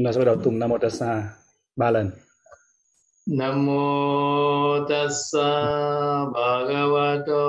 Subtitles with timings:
[0.00, 1.28] chúng ta sẽ bắt đầu tụng nam mô tassa
[1.76, 2.10] ba lần
[3.26, 5.50] Namo tassa
[6.34, 7.44] bhagavato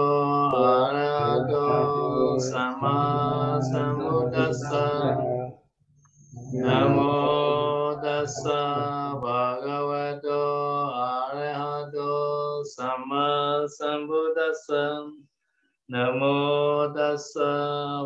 [0.52, 1.66] arahato
[2.52, 5.16] sama sambuddhassa
[6.54, 8.62] Namo tassa
[9.24, 10.44] bhagavato
[11.08, 12.12] arahato
[12.78, 13.28] sama
[13.79, 14.83] sambuddhassa
[15.92, 17.52] Namo tassa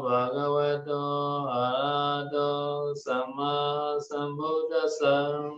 [0.01, 1.05] bhagavato
[1.53, 3.53] arahato sama
[4.01, 5.53] sambuddhassa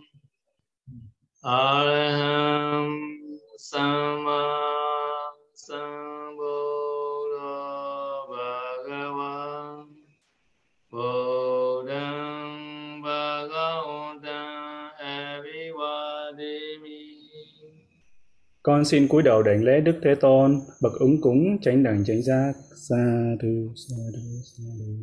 [1.39, 2.91] Araham
[3.55, 4.26] Sama
[18.67, 20.59] con xin cúi đầu đảnh lễ đức thế tôn.
[20.81, 22.53] Bậc ứng cúng chánh đẳng chánh giác.
[22.89, 22.95] Sa
[23.41, 24.93] du sa du sa du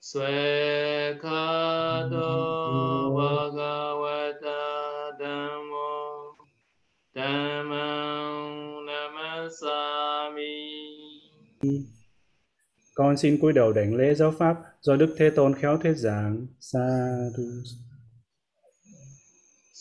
[0.00, 0.30] Swekato
[3.16, 4.62] Bhagavata
[5.20, 6.36] Dhammo
[7.14, 10.52] Dhammam Namasami
[12.94, 16.46] con xin cúi đầu đảnh lễ giáo pháp do đức thế tôn khéo thuyết giảng.
[16.60, 16.88] Sa
[17.36, 17.42] du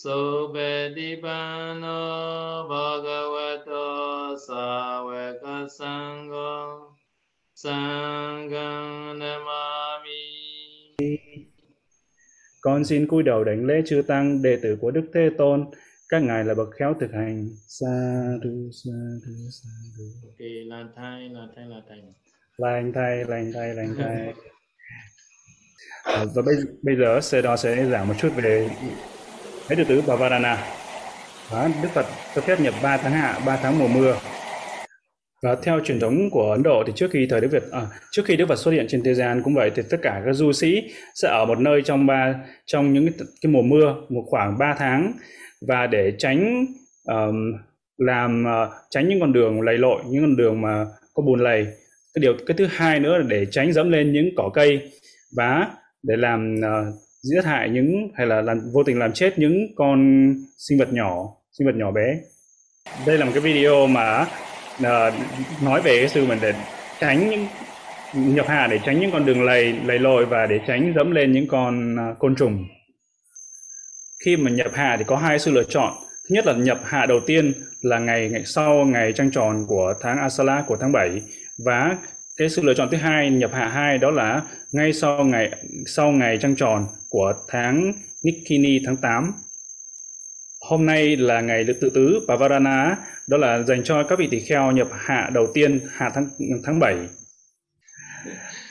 [0.02, 2.00] Subhedipano
[2.70, 3.86] Bhagavato
[4.48, 6.54] Savaka Sangha
[7.54, 10.26] Sangham Namami
[12.62, 15.66] con xin cúi đầu đảnh lễ chư tăng đệ tử của đức thế tôn.
[16.10, 17.50] Các ngài là bậc khéo thực hành.
[17.68, 17.88] Sa
[18.44, 18.92] du sa
[19.26, 21.98] du sa du Ok, là thay, là thay, là thay
[22.58, 24.34] lành thay lành thay lành thay
[26.04, 28.70] à, và bây, bây giờ sẽ đó sẽ giảng một chút về
[29.68, 30.58] Hãy từ tứ Bhavadana
[31.50, 34.18] và Đức Phật cho phép nhập 3 tháng hạ 3 tháng mùa mưa.
[35.44, 37.82] Và theo truyền thống của Ấn Độ thì trước khi thời Đức Việt à,
[38.12, 40.34] trước khi Đức Phật xuất hiện trên thế gian cũng vậy thì tất cả các
[40.34, 40.82] du sĩ
[41.16, 44.76] sẽ ở một nơi trong ba trong những cái, cái mùa mưa một khoảng 3
[44.78, 45.14] tháng.
[45.68, 46.66] Và để tránh
[47.04, 47.54] um,
[47.98, 51.64] làm uh, tránh những con đường lầy lội những con đường mà có bùn lầy.
[52.14, 54.92] Cái điều cái thứ hai nữa là để tránh dẫm lên những cỏ cây.
[55.36, 55.68] Và
[56.04, 60.00] để làm uh, giết hại những hay là làm vô tình làm chết những con
[60.58, 62.20] sinh vật nhỏ sinh vật nhỏ bé.
[63.06, 64.22] Đây là một cái video mà
[64.78, 65.14] uh,
[65.64, 66.54] nói về cái sự mình để
[67.00, 67.46] tránh những
[68.14, 71.32] nhập hạ để tránh những con đường lầy lầy lội và để tránh dẫm lên
[71.32, 72.66] những con uh, côn trùng.
[74.26, 75.94] Khi mà nhập hạ thì có hai sự lựa chọn.
[76.30, 79.94] Thứ nhất là nhập hạ đầu tiên là ngày ngày sau ngày trăng tròn của
[80.02, 81.22] tháng Asala của tháng 7
[81.66, 81.98] và
[82.38, 85.52] cái sự lựa chọn thứ hai nhập hạ hai đó là ngay sau ngày
[85.86, 87.94] sau ngày trăng tròn của tháng
[88.24, 89.32] Nikini tháng 8
[90.62, 92.98] hôm nay là ngày tự tứ và Varana
[93.28, 96.30] đó là dành cho các vị tỳ kheo nhập hạ đầu tiên hạ tháng
[96.64, 96.96] tháng 7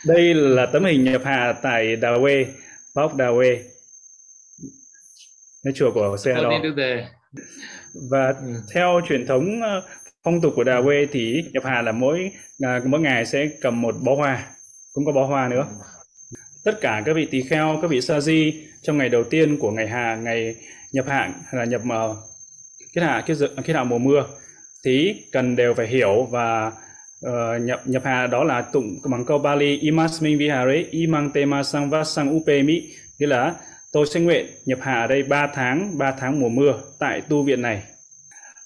[0.06, 2.44] đây là tấm hình nhập hạ tại Dawe
[2.94, 3.56] Bóc Dawe
[5.64, 6.34] cái chùa của xe
[8.10, 8.52] và Ừ.
[8.74, 9.60] theo truyền thống
[10.24, 12.30] phong tục của Đà Quê thì nhập hạ là mỗi
[12.62, 14.46] à, mỗi ngày sẽ cầm một bó hoa
[14.92, 15.66] cũng có bó hoa nữa.
[16.64, 19.70] Tất cả các vị tỳ kheo các vị sa di trong ngày đầu tiên của
[19.70, 20.56] ngày hạ ngày
[20.92, 22.16] nhập hạ là nhập ờ, uh,
[22.94, 24.26] kết hạ kết, dự- kết hạ mùa mưa
[24.84, 26.72] thì cần đều phải hiểu và
[27.26, 32.04] uh, nhập nhập hạ đó là tụng bằng câu Bali imasmin vihare imang tema sang
[32.04, 32.82] sang upemi
[33.18, 33.54] nghĩa là
[33.92, 37.42] tôi sẽ nguyện nhập hạ ở đây 3 tháng 3 tháng mùa mưa tại tu
[37.42, 37.82] viện này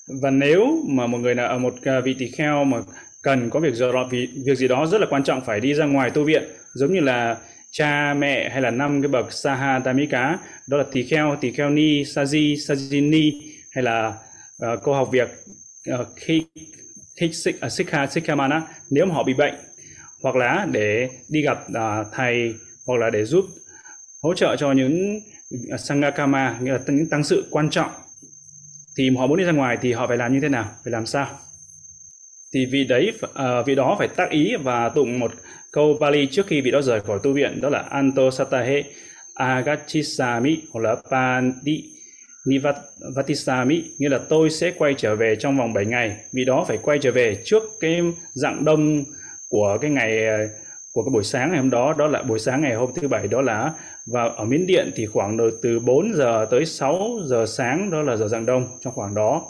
[0.07, 2.79] và nếu mà một người nào ở một à, vị tỳ kheo mà
[3.23, 5.75] cần có việc gì đó vì việc gì đó rất là quan trọng phải đi
[5.75, 6.43] ra ngoài tu viện
[6.75, 7.37] giống như là
[7.71, 11.71] cha mẹ hay là năm cái bậc saha tamika đó là tỳ kheo tỳ kheo
[11.71, 13.33] ni saji sajini
[13.71, 14.15] hay là
[14.73, 15.29] uh, cô học việc
[15.95, 16.43] uh, khi
[17.17, 17.31] khi
[17.71, 19.55] sikha sikhamana nếu mà họ bị bệnh
[20.23, 22.55] hoặc là để đi gặp uh, thầy
[22.87, 23.45] hoặc là để giúp
[24.23, 25.21] hỗ trợ cho những
[25.79, 27.91] sangakama nghĩa là những tăng sự quan trọng
[28.97, 30.71] thì họ muốn đi ra ngoài thì họ phải làm như thế nào?
[30.85, 31.27] Phải làm sao?
[32.55, 33.29] Thì vị đấy vì
[33.67, 35.33] vị đó phải tác ý và tụng một
[35.73, 38.83] câu Pali trước khi vị đó rời khỏi tu viện, đó là Anto Satahe
[39.35, 41.85] Agachisami, hoặc là Pandi
[42.47, 46.17] Nivatisami, nghĩa là tôi sẽ quay trở về trong vòng 7 ngày.
[46.33, 48.01] Vị đó phải quay trở về trước cái
[48.33, 49.05] dạng đông
[49.49, 50.39] của cái ngày à,
[50.95, 53.29] của cái buổi sáng ngày hôm đó đó là buổi sáng ngày hôm thứ bảy
[53.29, 53.73] đó là
[54.07, 58.17] và ở Miến Điện thì khoảng từ 4 giờ tới 6 giờ sáng đó là
[58.17, 59.43] giờ dạng đông trong khoảng đó.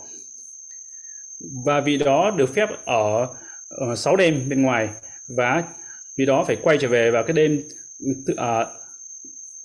[1.67, 3.27] Và vì đó được phép ở,
[3.69, 4.89] ờ, ở 6 đêm bên ngoài
[5.37, 5.65] và
[6.19, 7.63] vì đó phải quay trở về vào cái đêm
[8.27, 8.67] thứ- à,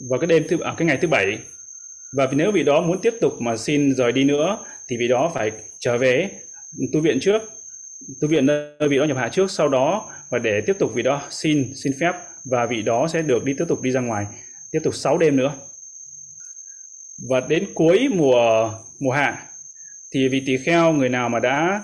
[0.10, 1.40] vào cái đêm thứ à, cái ngày thứ bảy.
[2.18, 5.32] Và nếu vị đó muốn tiếp tục mà xin rời đi nữa thì vị đó
[5.36, 6.30] phải trở về
[6.94, 7.42] tu viện trước
[8.22, 11.04] tu viện nơi vị đó nhập hạ trước sau đó và để tiếp tục vị
[11.04, 12.12] đó xin xin phép
[12.46, 14.26] và vị đó sẽ được đi tiếp tục đi ra ngoài
[14.72, 15.54] tiếp tục 6 đêm nữa
[17.30, 19.46] và đến cuối mùa mùa hạ
[20.12, 21.84] thì vị tỳ kheo người nào mà đã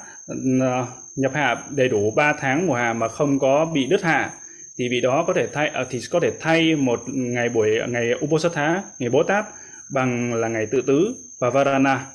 [0.62, 4.32] ờ, nhập hạ đầy đủ 3 tháng mùa hạ mà không có bị đứt hạ
[4.78, 8.12] thì vị đó có thể thay ờ, thì có thể thay một ngày buổi ngày
[8.26, 9.46] Uposatha, ngày Bố Tát
[9.90, 12.06] bằng là ngày tự tứ và Varana.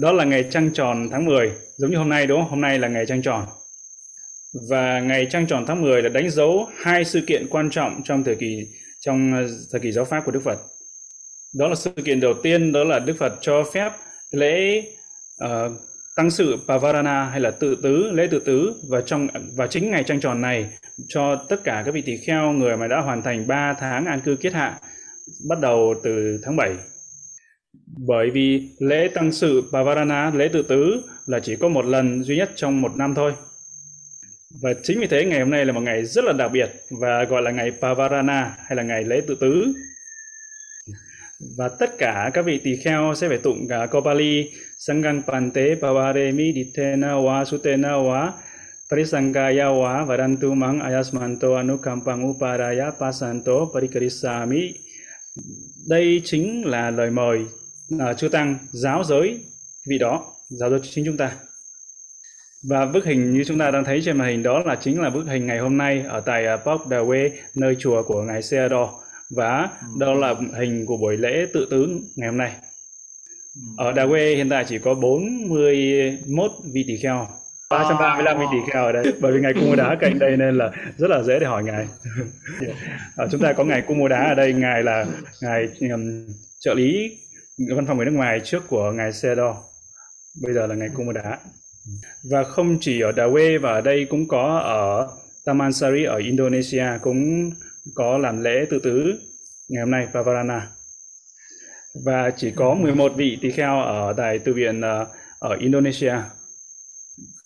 [0.00, 2.50] Đó là ngày trăng tròn tháng 10, giống như hôm nay đúng không?
[2.50, 3.46] Hôm nay là ngày trăng tròn.
[4.68, 8.24] Và ngày trăng tròn tháng 10 là đánh dấu hai sự kiện quan trọng trong
[8.24, 8.66] thời kỳ
[9.00, 10.58] trong ờ, thời kỳ giáo pháp của Đức Phật.
[11.54, 13.92] Đó là sự kiện đầu tiên đó là Đức Phật cho phép
[14.30, 14.82] lễ
[15.44, 15.48] uh,
[16.16, 20.04] tăng sự Pavarana hay là tự tứ, lễ tự tứ và trong và chính ngày
[20.06, 20.70] trăng tròn này
[21.08, 24.20] cho tất cả các vị tỳ kheo người mà đã hoàn thành 3 tháng an
[24.20, 24.78] cư kiết hạ
[25.48, 26.74] bắt đầu từ tháng 7.
[27.96, 32.36] Bởi vì lễ tăng sự Pavarana, lễ tự tứ là chỉ có một lần duy
[32.36, 33.32] nhất trong một năm thôi.
[34.62, 36.70] Và chính vì thế ngày hôm nay là một ngày rất là đặc biệt
[37.00, 39.74] và gọi là ngày Pavarana hay là ngày lễ tự tứ
[41.56, 46.52] và tất cả các vị tỳ kheo sẽ phải tụng cả Kopali Sangang Pante Pavaremi
[46.52, 48.30] Ditena Wa Sutena Wa
[48.90, 54.74] Parisangaya Wa Varantu Mang Ayasmanto Anukampang uparaya Pasanto Parikarisami
[55.88, 57.46] Đây chính là lời mời
[57.94, 59.40] uh, chư Tăng giáo giới
[59.86, 61.32] vị đó, giáo giới chính chúng ta.
[62.68, 65.10] Và bức hình như chúng ta đang thấy trên màn hình đó là chính là
[65.10, 68.88] bức hình ngày hôm nay ở tại uh, Pok Dawe, nơi chùa của Ngài Seador
[69.30, 69.86] và ừ.
[69.98, 72.52] đó là hình của buổi lễ tự tứ ngày hôm nay.
[73.54, 73.60] Ừ.
[73.76, 77.28] Ở Đà Quê hiện tại chỉ có 41 vị tỳ kheo
[77.70, 80.58] 335 vị tỳ kheo ở đây bởi vì ngài cung mô đá cạnh đây nên
[80.58, 81.86] là rất là dễ để hỏi ngài
[83.16, 85.06] ở chúng ta có ngài cung mô đá ở đây ngài là
[85.42, 86.26] ngài um,
[86.60, 87.18] trợ lý
[87.58, 89.56] văn phòng người nước ngoài trước của ngài Sedo
[90.42, 91.38] bây giờ là ngài cung mô đá
[92.30, 95.08] và không chỉ ở Đà Quê và ở đây cũng có ở
[95.44, 97.50] Tamansari ở Indonesia cũng
[97.94, 99.14] có làm lễ tự tứ
[99.68, 100.68] ngày hôm nay Pavarana
[102.04, 105.08] và chỉ có 11 vị tỳ kheo ở tại tu viện uh,
[105.38, 106.14] ở Indonesia.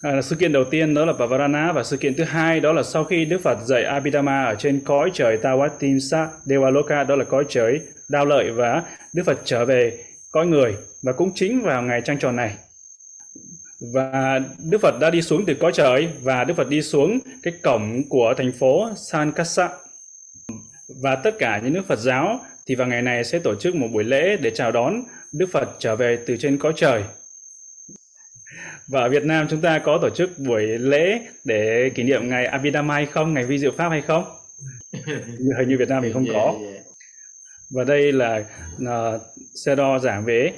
[0.03, 2.83] À, sự kiện đầu tiên đó là Pavarana và sự kiện thứ hai đó là
[2.83, 7.45] sau khi Đức Phật dạy Abhidhamma ở trên cõi trời Tawatimsa Devaloka đó là cõi
[7.49, 8.83] trời đao lợi và
[9.13, 12.55] Đức Phật trở về cõi người và cũng chính vào ngày trăng tròn này
[13.81, 14.41] và
[14.71, 18.03] Đức Phật đã đi xuống từ cõi trời và Đức Phật đi xuống cái cổng
[18.09, 19.69] của thành phố Sankasa
[21.03, 23.89] và tất cả những nước Phật giáo thì vào ngày này sẽ tổ chức một
[23.93, 25.03] buổi lễ để chào đón
[25.33, 27.05] Đức Phật trở về từ trên cõi trời.
[28.89, 32.47] Và ở Việt Nam chúng ta có tổ chức buổi lễ để kỷ niệm ngày
[32.47, 34.25] Abhidhamma hay không, ngày vi diệu pháp hay không?
[35.59, 36.55] Hình như Việt Nam mình không có.
[37.71, 38.45] Và đây là
[38.83, 39.23] uh,
[39.65, 40.53] xe đo giảng về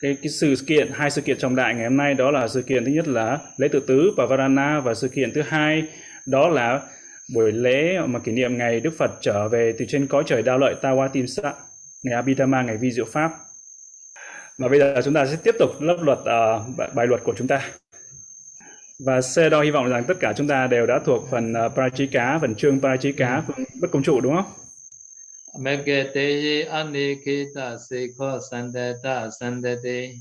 [0.00, 2.62] cái, cái sự kiện hai sự kiện trọng đại ngày hôm nay đó là sự
[2.62, 5.82] kiện thứ nhất là lễ tự tứ Pavarana và sự kiện thứ hai
[6.26, 6.80] đó là
[7.34, 10.58] buổi lễ mà kỷ niệm ngày Đức Phật trở về từ trên cõi trời đao
[10.58, 11.52] lợi Tawa Tim Sa,
[12.02, 13.32] ngày Abhidhamma, ngày vi diệu pháp.
[14.58, 17.48] Và bây giờ chúng ta sẽ tiếp tục lớp luật uh, bài luật của chúng
[17.48, 17.70] ta.
[19.04, 21.72] Và xe đo hy vọng rằng tất cả chúng ta đều đã thuộc phần uh,
[21.76, 24.57] Parachika, phần chương Parachika, phần bất công trụ đúng không?
[25.58, 30.14] Megete anikita sikho sandata sandate.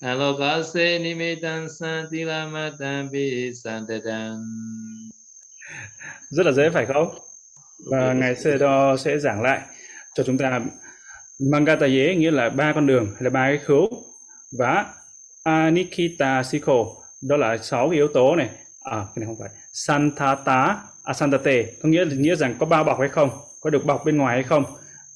[0.00, 4.36] Alokase nimitan santilamatan bi sandatan
[6.30, 7.18] rất là dễ phải không?
[7.90, 9.60] Và ngài Sedo sẽ giảng lại
[10.14, 10.60] cho chúng ta
[11.38, 13.88] Mangataye nghĩa là ba con đường hay là ba cái khứu
[14.58, 14.94] và
[15.42, 16.84] Anikita Sikho
[17.22, 18.48] đó là sáu cái yếu tố này.
[18.82, 19.50] À cái này không phải.
[19.72, 24.04] Santata Asantate có nghĩa là nghĩa rằng có bao bọc hay không có được bọc
[24.04, 24.64] bên ngoài hay không?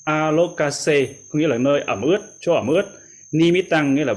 [0.05, 2.85] Alokase có nghĩa là nơi ẩm ướt chỗ ẩm ướt.
[3.33, 4.15] Nimitang nghĩa là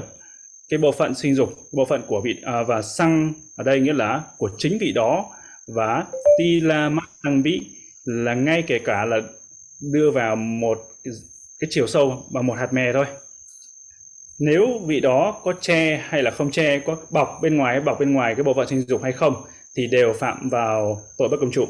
[0.68, 3.92] cái bộ phận sinh dục bộ phận của vị à, và xăng ở đây nghĩa
[3.92, 5.24] là của chính vị đó.
[5.66, 6.04] Và
[6.38, 6.90] tila
[7.24, 7.42] tăng
[8.04, 9.16] là ngay kể cả là
[9.92, 10.78] đưa vào một
[11.60, 13.04] cái chiều sâu bằng một hạt mè thôi.
[14.38, 18.00] Nếu vị đó có che hay là không che có bọc bên ngoài hay bọc
[18.00, 19.34] bên ngoài cái bộ phận sinh dục hay không
[19.76, 21.66] thì đều phạm vào tội bất công trụ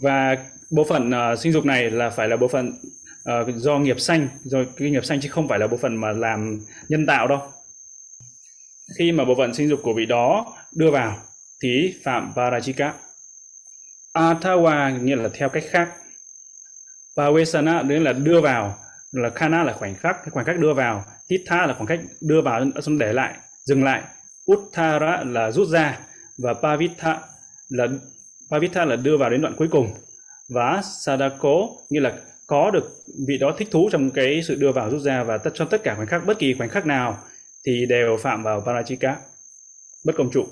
[0.00, 0.36] và
[0.70, 2.72] bộ phận uh, sinh dục này là phải là bộ phận
[3.22, 6.12] uh, do nghiệp xanh rồi cái nghiệp xanh chứ không phải là bộ phận mà
[6.12, 6.58] làm
[6.88, 7.40] nhân tạo đâu
[8.98, 11.18] khi mà bộ phận sinh dục của vị đó đưa vào
[11.62, 12.92] thì phạm Parajika.
[14.14, 15.88] Athawa nghĩa là theo cách khác.
[17.16, 18.78] Pavesana nghĩa là đưa vào,
[19.12, 21.04] là Khana là khoảnh khắc, cái khoảnh khắc đưa vào.
[21.28, 23.34] Titha là khoảng cách đưa vào xong để lại,
[23.64, 24.02] dừng lại.
[24.52, 25.98] Uttara là rút ra
[26.38, 27.20] và Pavitha
[27.68, 27.86] là
[28.52, 29.88] Pavitha là đưa vào đến đoạn cuối cùng.
[30.48, 32.12] Và Sadako nghĩa là
[32.46, 32.90] có được
[33.26, 35.82] vị đó thích thú trong cái sự đưa vào rút ra và tất trong tất
[35.84, 37.18] cả khoảnh khắc bất kỳ khoảnh khắc nào
[37.66, 39.16] thì đều phạm vào Parachika
[40.04, 40.46] bất công trụ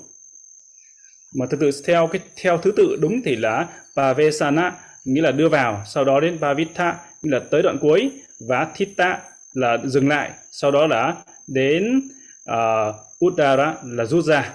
[1.35, 5.49] mà từ tự theo cái theo thứ tự đúng thì là Pavesana nghĩa là đưa
[5.49, 8.11] vào sau đó đến Pavitha là tới đoạn cuối
[8.47, 9.19] và Thita
[9.53, 11.15] là dừng lại sau đó là
[11.47, 12.09] đến
[12.45, 14.53] ờ, uh, Uttara là rút ra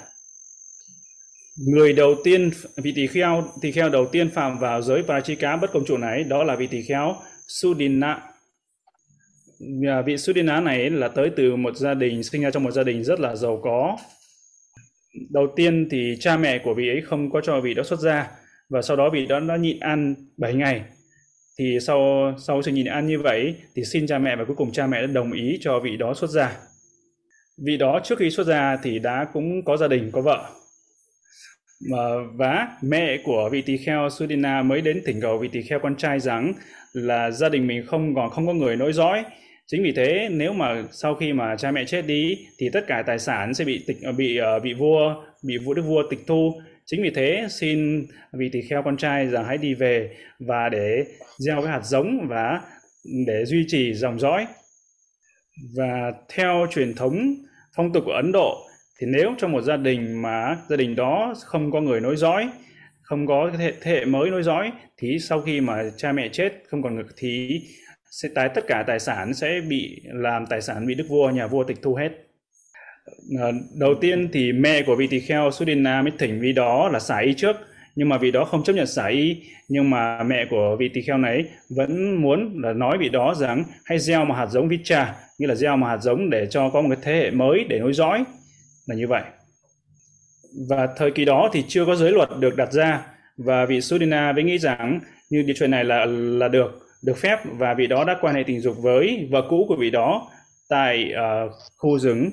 [1.56, 5.72] người đầu tiên, vị tỳ kheo tỳ kheo đầu tiên phạm vào giới Parachika bất
[5.72, 7.16] công trụ này, đó là vị tỳ kheo
[7.48, 8.20] Sudina.
[9.88, 12.82] À, vị Sudina này là tới từ một gia đình, sinh ra trong một gia
[12.82, 13.96] đình rất là giàu có.
[15.30, 18.30] Đầu tiên thì cha mẹ của vị ấy không có cho vị đó xuất gia,
[18.68, 20.82] và sau đó vị đó đã nhịn ăn 7 ngày.
[21.58, 21.98] Thì sau
[22.38, 25.00] sau sự nhịn ăn như vậy, thì xin cha mẹ và cuối cùng cha mẹ
[25.00, 26.56] đã đồng ý cho vị đó xuất gia.
[27.66, 30.50] Vị đó trước khi xuất gia thì đã cũng có gia đình, có vợ
[32.36, 35.96] và mẹ của vị tỳ kheo Sudina mới đến thỉnh cầu vị tỳ kheo con
[35.96, 36.52] trai rằng
[36.92, 39.24] là gia đình mình không còn, không có người nối dõi.
[39.66, 43.02] Chính vì thế, nếu mà sau khi mà cha mẹ chết đi, thì tất cả
[43.06, 46.20] tài sản sẽ bị tịch ờ, bị ờ, bị vua bị vua, đức vua tịch
[46.26, 46.60] thu.
[46.86, 51.04] Chính vì thế, xin vị tỳ kheo con trai rằng hãy đi về và để
[51.38, 52.60] gieo cái hạt giống và
[53.26, 54.46] để duy trì dòng dõi.
[55.76, 57.34] Và theo truyền thống
[57.76, 58.65] phong tục của Ấn Độ
[59.00, 62.48] thì nếu trong một gia đình mà gia đình đó không có người nối dõi
[63.02, 66.62] không có thế, thế hệ mới nối dõi thì sau khi mà cha mẹ chết
[66.68, 67.60] không còn ngực thì
[68.10, 71.46] sẽ tái tất cả tài sản sẽ bị làm tài sản bị đức vua nhà
[71.46, 72.08] vua tịch thu hết.
[73.40, 77.00] Ờ, đầu tiên thì mẹ của vị tỳ kheo Sudina mới thỉnh vị đó là
[77.00, 77.56] xả y trước.
[77.96, 79.36] Nhưng mà vị đó không chấp nhận xả y
[79.68, 83.64] nhưng mà mẹ của vị tỳ kheo này vẫn muốn là nói vị đó rằng
[83.84, 86.80] hãy gieo một hạt giống vicha nghĩa là gieo một hạt giống để cho có
[86.80, 88.24] một cái thế hệ mới để nối dõi
[88.86, 89.22] là như vậy
[90.68, 94.32] và thời kỳ đó thì chưa có giới luật được đặt ra và vị Sudina
[94.32, 95.00] mới nghĩ rằng
[95.30, 98.42] như điều chuyện này là là được được phép và vị đó đã quan hệ
[98.46, 100.30] tình dục với vợ cũ của vị đó
[100.68, 102.30] tại uh, khu rừng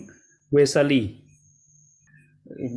[0.52, 1.10] Vesali.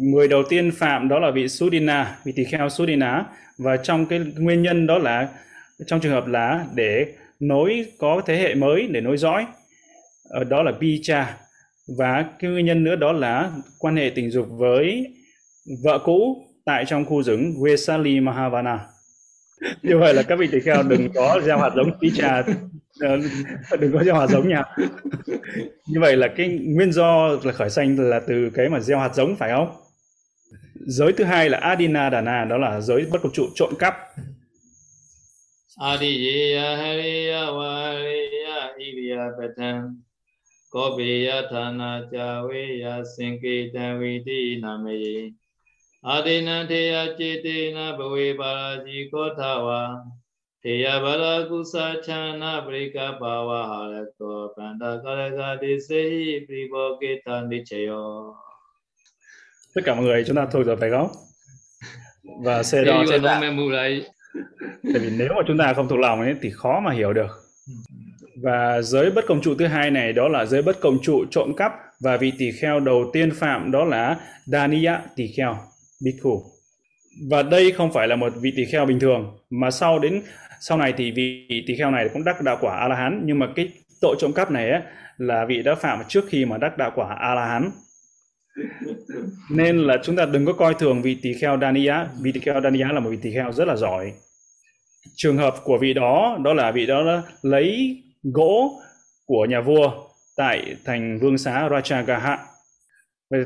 [0.03, 3.25] Người đầu tiên phạm đó là vị Sudina, vị tỳ kheo Sudina
[3.59, 5.29] và trong cái nguyên nhân đó là
[5.87, 7.07] trong trường hợp là để
[7.41, 9.47] nối có thế hệ mới để nối dõi
[10.41, 11.37] uh, đó là Bicha
[11.99, 15.07] và cái nguyên nhân nữa đó là quan hệ tình dục với
[15.85, 18.87] vợ cũ tại trong khu rừng Vesali Mahavana.
[19.83, 22.43] Như vậy là các vị tỳ kheo đừng có gieo hạt giống tí trà
[23.01, 23.19] ờ,
[23.81, 24.63] đừng có gieo hạt giống nha.
[25.87, 29.15] Như vậy là cái nguyên do là khởi sanh là từ cái mà gieo hạt
[29.15, 29.77] giống, phải không?
[30.75, 33.95] Giới thứ hai là adina dana đó là giới bất công trụ trộm cắp.
[35.81, 39.31] Adiya Hariya Wariya Iriya
[40.76, 45.34] Patan Kopiya Thana Chaviya Sinkita Viti Namayi
[46.10, 49.82] အာတိနံထေယจิตေနဘဝေပါရာဇီကောထဝါ
[50.64, 51.76] ထေယဘာလကုသ
[52.06, 58.10] ချာနာပရိကဘာဝဟာရတောပန္တကာရကတိစေဟိပရိဘောကေတနိချယော
[59.74, 61.10] tất cả mọi người chúng ta thuộc rồi phải không
[62.46, 63.42] và xe đó sẽ là
[64.94, 67.32] tại vì nếu mà chúng ta không thuộc lòng ấy thì khó mà hiểu được
[68.43, 71.55] và giới bất công trụ thứ hai này đó là giới bất công trụ trộm
[71.57, 75.57] cắp và vị tỳ kheo đầu tiên phạm đó là Daniya tỳ kheo
[76.05, 76.43] Bhikkhu.
[77.31, 80.23] Và đây không phải là một vị tỳ kheo bình thường mà sau đến
[80.61, 83.39] sau này thì vị tỳ kheo này cũng đắc đạo quả A La Hán nhưng
[83.39, 83.69] mà cái
[84.01, 84.81] tội trộm cắp này ấy,
[85.19, 87.71] là vị đã phạm trước khi mà đắc đạo quả A La Hán.
[89.51, 92.61] Nên là chúng ta đừng có coi thường vị tỳ kheo Daniya, vị tỳ kheo
[92.61, 94.13] Daniya là một vị tỳ kheo rất là giỏi.
[95.15, 97.97] Trường hợp của vị đó đó là vị đó lấy
[98.33, 98.81] gỗ
[99.27, 99.91] của nhà vua
[100.37, 102.37] tại thành vương xá Rajagaha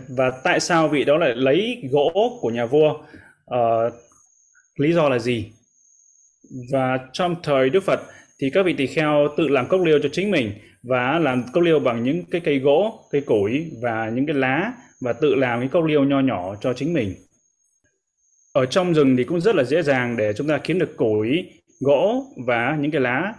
[0.09, 2.91] và tại sao vị đó lại lấy gỗ của nhà vua?
[3.55, 3.93] Uh,
[4.77, 5.53] lý do là gì?
[6.73, 8.01] Và trong thời đức phật
[8.41, 11.65] thì các vị tỳ kheo tự làm cốc liêu cho chính mình và làm cốc
[11.65, 15.61] liêu bằng những cái cây gỗ cây củi và những cái lá và tự làm
[15.61, 17.15] cái cốc liêu nho nhỏ cho chính mình.
[18.53, 21.51] Ở trong rừng thì cũng rất là dễ dàng để chúng ta kiếm được củi
[21.81, 23.35] gỗ và những cái lá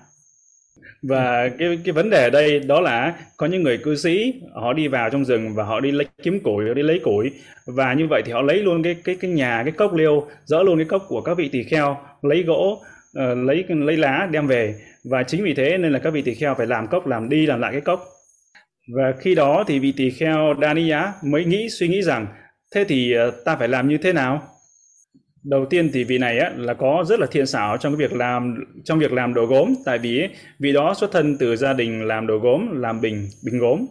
[1.01, 4.73] và cái cái vấn đề ở đây đó là có những người cư sĩ họ
[4.73, 7.31] đi vào trong rừng và họ đi lấy kiếm củi họ đi lấy củi.
[7.67, 10.63] Và như vậy thì họ lấy luôn cái cái cái nhà cái cốc liêu dỡ
[10.63, 12.81] luôn cái cốc của các vị tỳ kheo lấy gỗ
[13.17, 14.75] uh, lấy lấy lá đem về.
[15.03, 17.45] Và chính vì thế nên là các vị tỳ kheo phải làm cốc làm đi
[17.45, 18.05] làm lại cái cốc.
[18.95, 22.27] Và khi đó thì vị tỳ kheo Daniya mới nghĩ suy nghĩ rằng
[22.75, 24.41] thế thì ờ, ta phải làm như thế nào?
[25.43, 28.17] Đầu tiên thì vị này á, là có rất là thiện xảo trong cái việc
[28.17, 29.73] làm trong việc làm đồ gốm.
[29.85, 30.27] Tại vì
[30.59, 33.85] vị đó xuất thân từ gia đình làm đồ gốm làm bình bình gốm.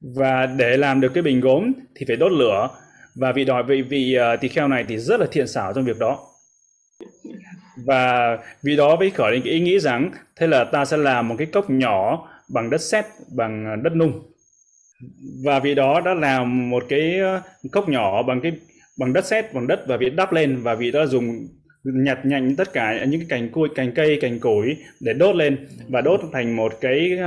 [0.00, 2.68] Và để làm được cái bình gốm thì phải đốt lửa.
[3.14, 5.84] Và vị đòi vị vị uh, tỳ kheo này thì rất là thiện xảo trong
[5.84, 6.18] việc đó.
[7.84, 11.28] Và vị đó mới khởi lên cái ý nghĩ rằng thế là ta sẽ làm
[11.28, 13.04] một cái cốc nhỏ bằng đất sét
[13.36, 14.32] bằng đất nung.
[15.44, 18.52] Và vị đó đã làm một cái ờ, cốc nhỏ bằng cái
[18.98, 21.48] bằng đất sét bằng đất và vị đắp lên và vị đó dùng
[21.84, 25.68] nhặt nhạnh tất cả những cái cành cối cành cây cành củi để đốt lên
[25.88, 27.18] và đốt thành một cái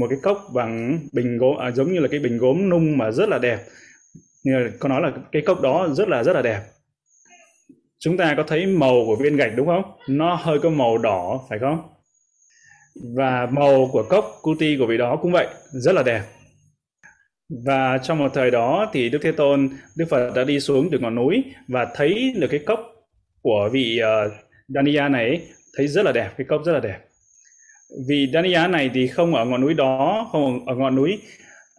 [0.00, 3.10] một cái cốc bằng bình gốm à, giống như là cái bình gốm nung mà
[3.10, 3.58] rất là đẹp.
[4.44, 6.60] Như có nói là cái cốc đó rất là rất là đẹp.
[7.98, 9.82] Chúng ta có thấy màu của viên gạch đúng không?
[10.08, 11.82] Nó hơi có màu đỏ phải không?
[13.16, 16.22] Và màu của cốc cuti của vị đó cũng vậy rất là đẹp
[17.64, 20.98] và trong một thời đó thì Đức Thế Tôn, Đức Phật đã đi xuống từ
[20.98, 22.80] ngọn núi và thấy được cái cốc
[23.42, 24.32] của vị uh,
[24.68, 25.40] Daniya này
[25.76, 26.98] thấy rất là đẹp, cái cốc rất là đẹp.
[28.08, 31.18] Vị Daniya này thì không ở ngọn núi đó, không ở ngọn núi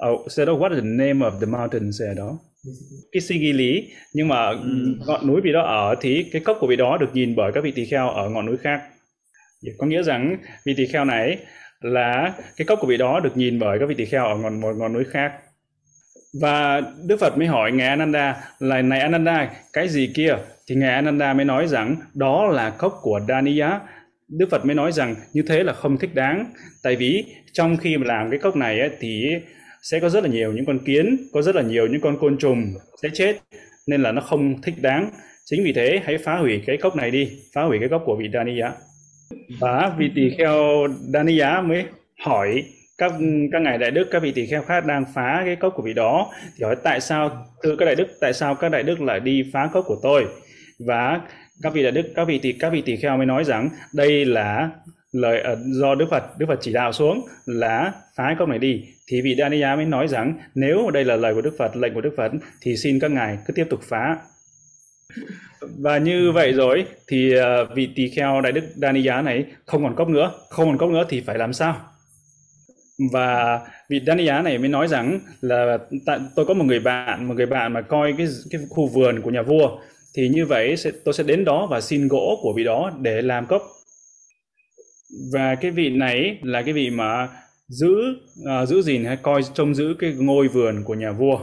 [0.04, 2.40] Oh, so what is the name of the mountain ở đó?
[3.12, 4.96] Isigili, nhưng mà ừ.
[5.08, 7.64] ngọn núi vị đó ở thì cái cốc của vị đó được nhìn bởi các
[7.64, 8.82] vị tỳ kheo ở ngọn núi khác.
[9.78, 11.38] Có nghĩa rằng vị tỳ kheo này
[11.82, 14.62] là cái cốc của vị đó được nhìn bởi các vị tỳ kheo ở ngọn
[14.62, 15.34] một ngọn núi khác.
[16.42, 20.36] Và Đức Phật mới hỏi Ngài Ananda là này Ananda, cái gì kia?
[20.68, 23.80] Thì Ngài Ananda mới nói rằng đó là cốc của Daniya.
[24.28, 26.46] Đức Phật mới nói rằng như thế là không thích đáng.
[26.84, 29.26] Tại vì trong khi mà làm cái cốc này ấy, thì
[29.82, 32.38] sẽ có rất là nhiều những con kiến, có rất là nhiều những con côn
[32.38, 33.38] trùng sẽ chết.
[33.88, 35.10] Nên là nó không thích đáng.
[35.46, 38.16] Chính vì thế hãy phá hủy cái cốc này đi, phá hủy cái cốc của
[38.16, 38.72] vị Daniya.
[39.60, 41.86] Và vị tỳ kheo Daniya mới
[42.26, 42.64] hỏi
[42.98, 43.12] các
[43.52, 45.94] các ngài đại đức, các vị tỳ kheo khác đang phá cái cốc của vị
[45.94, 49.20] đó, thì hỏi tại sao, thưa các đại đức, tại sao các đại đức lại
[49.20, 50.26] đi phá cốc của tôi?
[50.80, 51.22] Và
[51.62, 54.26] các vị đại đức, các vị tỳ, các vị tỳ kheo mới nói rằng, đây
[54.26, 54.70] là
[55.12, 58.84] lời ờ, do Đức Phật Đức Phật chỉ đạo xuống là phá cốc này đi.
[59.08, 62.02] Thì vị Daniya mới nói rằng, nếu đây là lời của Đức Phật, lệnh của
[62.02, 64.18] Đức Phật, thì xin các ngài cứ tiếp tục phá.
[65.80, 69.96] Và như vậy rồi, thì ờ, vị tỳ kheo đại đức Daniya này không còn
[69.96, 71.95] cốc nữa, không còn cốc nữa thì phải làm sao?
[73.12, 73.60] Và
[73.90, 75.78] vị Daniya này mới nói rằng là
[76.36, 79.30] tôi có một người bạn một người bạn mà coi cái cái khu vườn của
[79.30, 79.78] nhà vua.
[80.18, 83.22] Thì như vậy sẽ, tôi sẽ đến đó và xin gỗ của vị đó để
[83.22, 83.62] làm cốc.
[85.34, 87.30] Và cái vị này là cái vị mà
[87.68, 87.96] giữ
[88.42, 91.40] uh, giữ gìn hay coi trông giữ cái ngôi vườn của nhà vua.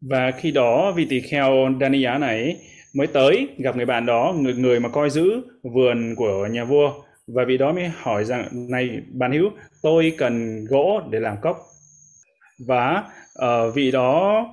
[0.00, 2.56] Và khi đó vị tỳ kheo Daniya này
[2.94, 6.92] mới tới gặp người bạn đó người người mà coi giữ vườn của nhà vua.
[7.26, 9.50] Và vị đó mới hỏi rằng này bạn hữu
[9.82, 11.58] tôi cần gỗ để làm cốc.
[12.66, 13.02] Và
[13.44, 14.46] uh, vị đó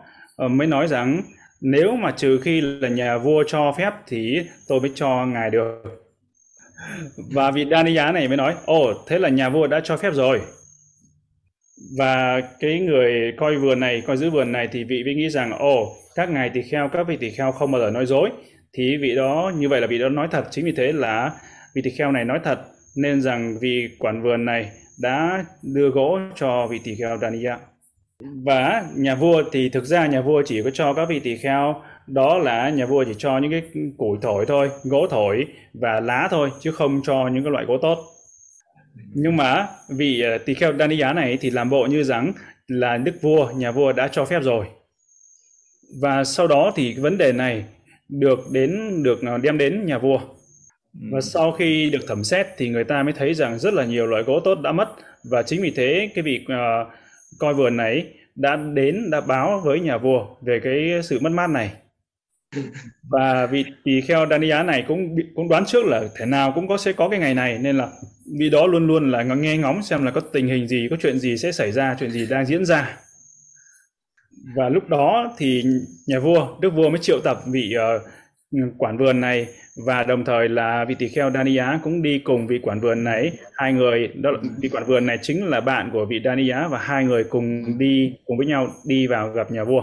[0.46, 1.22] uh, mới nói rằng
[1.62, 5.84] nếu mà trừ khi là nhà vua cho phép thì tôi mới cho ngài được.
[7.34, 10.14] Và vị Daniya này mới nói ồ oh, thế là nhà vua đã cho phép
[10.14, 10.42] rồi.
[11.98, 15.52] Và cái người coi vườn này coi giữ vườn này thì vị mới nghĩ rằng
[15.52, 18.30] ồ oh, các ngài tỳ kheo các vị tỳ kheo không bao giờ nói dối.
[18.74, 20.48] Thì vị đó như vậy là vị đó nói thật.
[20.52, 21.32] Chính vì thế là
[21.76, 22.60] vị tỳ kheo này nói thật
[22.96, 27.58] nên rằng vị quản vườn này đã đưa gỗ cho vị tỳ kheo Daniya.
[28.20, 31.82] Và nhà vua thì thực ra nhà vua chỉ có cho các vị tỳ kheo
[32.08, 33.64] đó là nhà vua chỉ cho những cái
[33.98, 37.78] củi thổi thôi, gỗ thổi và lá thôi chứ không cho những cái loại gỗ
[37.82, 37.98] tốt.
[39.14, 42.34] Nhưng mà vị ờ, tỳ kheo Daniya này thì làm bộ như rằng
[42.68, 44.66] là đức vua, nhà vua đã cho phép rồi.
[46.02, 47.66] Và sau đó thì vấn đề này
[48.10, 50.20] được đến được ờ, đem đến nhà vua
[51.02, 54.06] và sau khi được thẩm xét thì người ta mới thấy rằng rất là nhiều
[54.06, 54.90] loại gỗ tốt đã mất.
[55.24, 56.88] Và chính vì thế cái vị uh,
[57.40, 61.50] coi vườn này đã đến đã báo với nhà vua về cái sự mất mát
[61.50, 61.74] này.
[63.10, 66.78] Và vị tỳ kheo Daniya này cũng cũng đoán trước là thể nào cũng có
[66.78, 67.58] sẽ có cái ngày này.
[67.58, 67.90] Nên là
[68.40, 71.20] vị đó luôn luôn là nghe ngóng xem là có tình hình gì có chuyện
[71.20, 72.98] gì sẽ xảy ra chuyện gì đang diễn ra.
[74.56, 75.64] Và lúc đó thì
[76.08, 78.02] nhà vua đức vua mới triệu tập vị uh,
[78.78, 79.48] quản vườn này
[79.86, 83.32] và đồng thời là vị tỳ kheo Daniya cũng đi cùng vị quản vườn này.
[83.54, 84.32] Hai người đó
[84.62, 88.14] vị quản vườn này chính là bạn của vị Daniya và hai người cùng đi
[88.26, 89.82] cùng với nhau đi vào gặp nhà vua.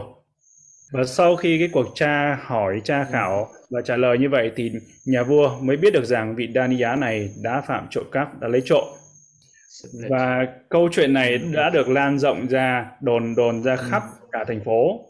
[0.92, 4.72] Và sau khi cái cuộc tra hỏi tra khảo và trả lời như vậy thì
[5.06, 8.62] nhà vua mới biết được rằng vị Daniya này đã phạm trộm cắp đã lấy
[8.64, 8.84] trộm.
[10.10, 14.60] Và câu chuyện này đã được lan rộng ra đồn đồn ra khắp cả thành
[14.64, 15.00] phố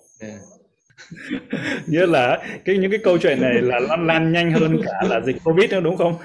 [1.87, 5.21] như là cái những cái câu chuyện này là lan lan nhanh hơn cả là
[5.21, 6.17] dịch covid nữa đúng không?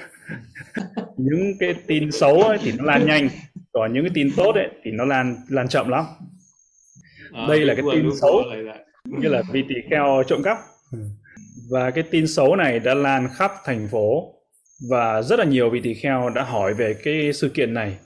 [1.17, 3.29] Những cái tin xấu ấy thì nó lan nhanh
[3.73, 6.05] còn những cái tin tốt ấy thì nó lan lan chậm lắm.
[7.33, 8.43] À, đây là cái tin xấu.
[9.05, 10.57] như là vì tỳ kheo trộm cắp.
[11.69, 14.33] Và cái tin xấu này đã lan khắp thành phố.
[14.89, 17.97] Và rất là nhiều vị tỳ kheo đã hỏi về cái sự kiện này.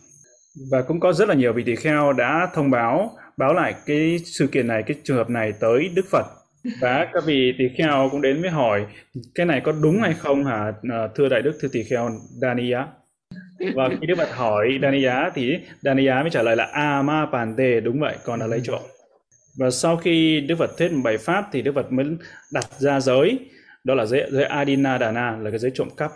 [0.71, 4.19] Và cũng có rất là nhiều vị tỳ kheo đã thông báo báo lại cái
[4.25, 6.25] sự kiện này cái trường hợp này tới Đức Phật
[6.81, 8.85] và các vị tỳ kheo cũng đến với hỏi
[9.35, 12.09] cái này có đúng hay không hả à, thưa đại đức thưa tỳ kheo
[12.41, 12.87] Daniya?
[13.75, 17.99] Và khi Đức Phật hỏi Daniya thì Daniya mới trả lời là Ama Pante đúng
[17.99, 18.81] vậy con đã lấy trộm.
[19.57, 22.05] Và sau khi Đức Phật thuyết một bài pháp thì Đức Phật mới
[22.53, 23.39] đặt ra giới
[23.83, 26.11] đó là giới giới Adina Dana là cái giới trộm cắp.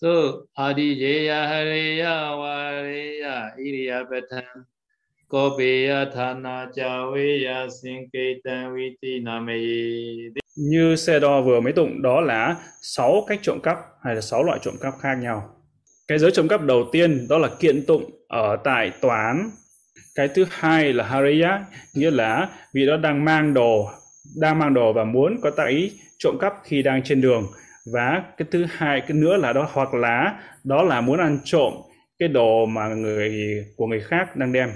[0.00, 0.08] So
[0.54, 4.04] adiyeya hariya wariya iriya
[5.32, 12.56] patan kopiya thana chaweya sinketan viti nameyi như xe đo vừa mới tụng, đó là
[12.82, 15.50] sáu cách trộm cắp hay là sáu loại trộm cắp khác nhau.
[16.08, 19.50] Cái giới trộm cắp đầu tiên, đó là kiện tụng ở tại tòa án.
[20.14, 21.64] Cái thứ hai là hariya
[21.94, 23.90] nghĩa là vị đó đang mang đồ,
[24.40, 27.46] đang mang đồ và muốn có tác ý trộm cắp khi đang trên đường.
[27.92, 31.72] Và cái thứ hai, cái nữa là đó, hoặc là đó là muốn ăn trộm
[32.18, 34.70] cái đồ mà người, của người khác đang đem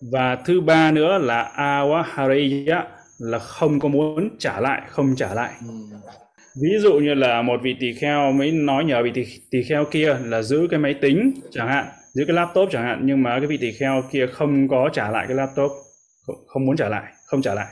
[0.00, 2.82] và thứ ba nữa là awahariya
[3.18, 5.74] là không có muốn trả lại không trả lại ừ.
[6.62, 9.84] ví dụ như là một vị tỳ kheo mới nói nhờ vị tỳ, tỳ kheo
[9.84, 13.38] kia là giữ cái máy tính chẳng hạn giữ cái laptop chẳng hạn nhưng mà
[13.38, 15.72] cái vị tỳ kheo kia không có trả lại cái laptop
[16.46, 17.66] không, muốn trả lại không trả lại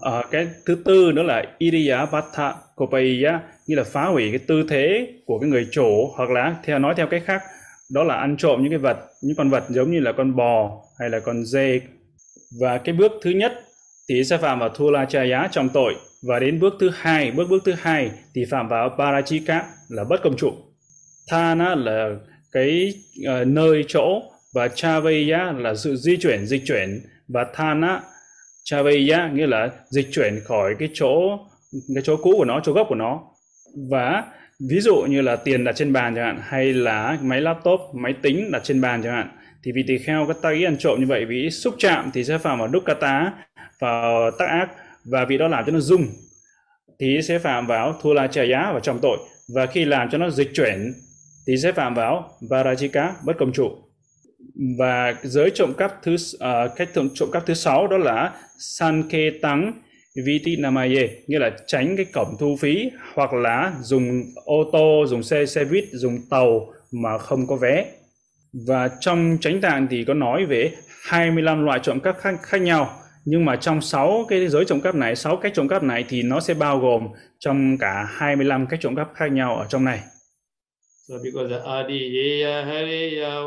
[0.00, 4.64] ở cái thứ tư nữa là iriya vata kopaiya như là phá hủy cái tư
[4.68, 7.42] thế của cái người chủ hoặc là theo nói theo cách khác
[7.90, 10.70] đó là ăn trộm những cái vật những con vật giống như là con bò
[10.98, 11.80] hay là con dê.
[12.60, 13.52] Và cái bước thứ nhất
[14.08, 15.94] thì sẽ phạm vào thula chaya trong tội.
[16.28, 20.22] Và đến bước thứ hai bước bước thứ hai thì phạm vào parachika là bất
[20.22, 20.52] công trụ
[21.28, 22.16] thana là
[22.52, 24.22] cái uh, nơi chỗ
[24.54, 27.00] và chaveya là sự di chuyển dịch chuyển.
[27.28, 28.02] Và thana
[28.64, 31.38] chaveya nghĩa là dịch chuyển khỏi cái chỗ
[31.94, 33.22] cái chỗ cũ của nó chỗ gốc của nó.
[33.90, 34.24] Và
[34.60, 38.14] ví dụ như là tiền đặt trên bàn chẳng hạn hay là máy laptop máy
[38.22, 39.28] tính đặt trên bàn chẳng hạn
[39.64, 42.24] thì vì tỳ kheo các tác ý ăn trộm như vậy vì xúc chạm thì
[42.24, 43.32] sẽ phạm vào đúc cá tá
[43.80, 44.68] vào tác ác
[45.04, 46.06] và vì đó làm cho nó rung
[47.00, 49.18] thì sẽ phạm vào thua la chaya và trọng tội
[49.54, 50.92] và khi làm cho nó dịch chuyển
[51.46, 53.70] thì sẽ phạm vào varajika bất công trụ
[54.78, 59.72] và giới trộm cắp thứ uh, cách trộm cắp thứ sáu đó là sanke tăng
[60.22, 65.22] viti namaye nghĩa là tránh cái cổng thu phí hoặc là dùng ô tô dùng
[65.22, 67.86] xe xe buýt dùng tàu mà không có vé.
[68.66, 70.72] Và trong chánh tạng thì có nói về
[71.02, 73.00] 25 loại trộm cắp khác, khác nhau.
[73.24, 76.22] Nhưng mà trong 6 cái giới trộm cắp này 6 cách trộm cắp này thì
[76.22, 80.00] nó sẽ bao gồm trong cả 25 cách trộm cắp khác nhau ở trong này.
[81.08, 83.40] So because adiyeya hariya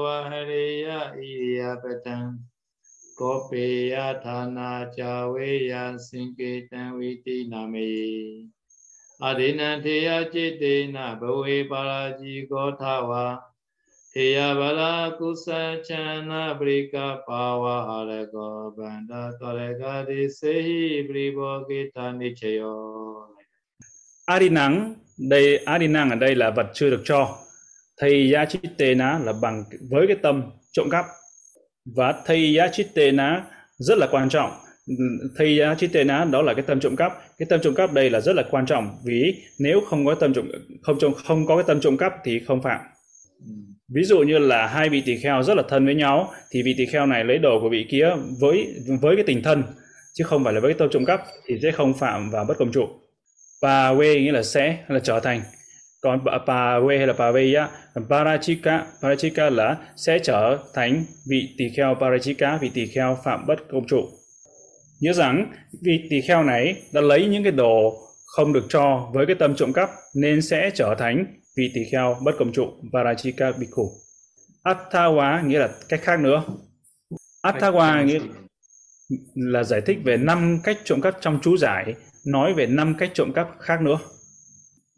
[3.19, 8.47] wa hariya iriya patan kopeya thana chaweya sinketan viti nameyi
[9.21, 13.39] adinan theya chitena bhawe paraji gothawa.
[14.13, 23.27] Theya bala kusa chana brika pawa harago banda tarega di sehi bribo gita nichayo
[24.27, 27.37] Adi nắng đây adi năng ở đây là vật chưa được cho.
[28.01, 31.05] Thì giá trị tê ná là bằng với cái tâm trộm cắp
[31.95, 33.43] và thay giá trị tê ná
[33.77, 34.51] rất là quan trọng.
[35.37, 37.13] Thay giá trị tê ná đó là cái tâm trộm cắp.
[37.37, 40.33] Cái tâm trộm cắp đây là rất là quan trọng vì nếu không có tâm
[40.33, 40.47] trộm,
[40.81, 42.79] không trộm, không có cái tâm trộm cắp thì không phạm.
[43.93, 46.75] Ví dụ như là hai vị tỳ kheo rất là thân với nhau thì vị
[46.77, 48.67] tỳ kheo này lấy đồ của vị kia với
[49.01, 49.63] với cái tình thân,
[50.13, 52.57] chứ không phải là với cái tâm trộm cắp thì sẽ không phạm và bất
[52.57, 52.87] công trụ.
[53.61, 55.41] Và we nghĩa là sẽ, là trở thành
[56.01, 57.69] còn pa we hay là we á
[58.09, 61.95] parachika parachika là sẽ trở thành vị tỳ kheo.
[61.99, 64.01] Parachika vị tỳ kheo phạm bất công trụ.
[65.01, 67.93] Nhớ rằng vị tỳ kheo này đã lấy những cái đồ
[68.25, 71.25] không được cho với cái tâm trộm cắp nên sẽ trở thành
[71.57, 72.67] vị tỳ kheo bất công trụ.
[72.93, 73.91] Parachika bhikkhu
[74.63, 76.43] Attawa nghĩa là cách khác nữa.
[77.43, 78.19] Attawa nghĩa
[79.35, 83.11] là giải thích về năm cách trộm cắp trong chú giải nói về năm cách
[83.13, 83.97] trộm cắp khác nữa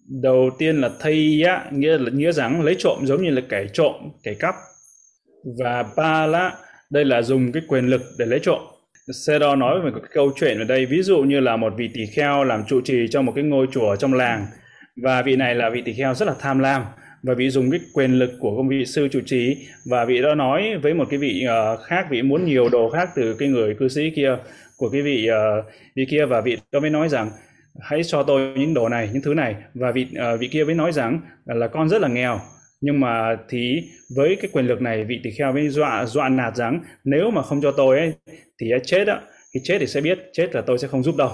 [0.09, 3.65] đầu tiên là thây á nghĩa là nghĩa rằng lấy trộm giống như là kẻ
[3.73, 3.93] trộm
[4.23, 4.55] kẻ cắp.
[5.59, 6.51] Và ba lá
[6.89, 8.59] đây là dùng cái quyền lực để lấy trộm.
[9.25, 11.89] Sero nói về một cái câu chuyện ở đây ví dụ như là một vị
[11.93, 14.45] tỳ kheo làm trụ trì cho một cái ngôi chùa trong làng.
[15.03, 16.81] Và vị này là vị tỳ kheo rất là tham lam
[17.23, 19.57] và vị dùng cái quyền lực của công vị sư trụ trì.
[19.85, 23.09] Và vị đó nói với một cái vị uh, khác vị muốn nhiều đồ khác
[23.15, 24.37] từ cái người cư sĩ kia
[24.77, 26.25] của cái vị uh, vị kia.
[26.25, 27.29] Và vị đó mới nói rằng
[27.81, 29.55] hãy cho tôi những đồ này những thứ này.
[29.73, 32.39] Và vị uh, vị kia mới nói rằng là, là con rất là nghèo.
[32.81, 33.83] Nhưng mà thì
[34.15, 37.41] với cái quyền lực này vị tỳ kheo mới dọa dọa nạt rằng nếu mà
[37.41, 38.13] không cho tôi ấy
[38.61, 39.21] thì chết á
[39.53, 41.31] khi chết thì sẽ biết chết là tôi sẽ không giúp đâu.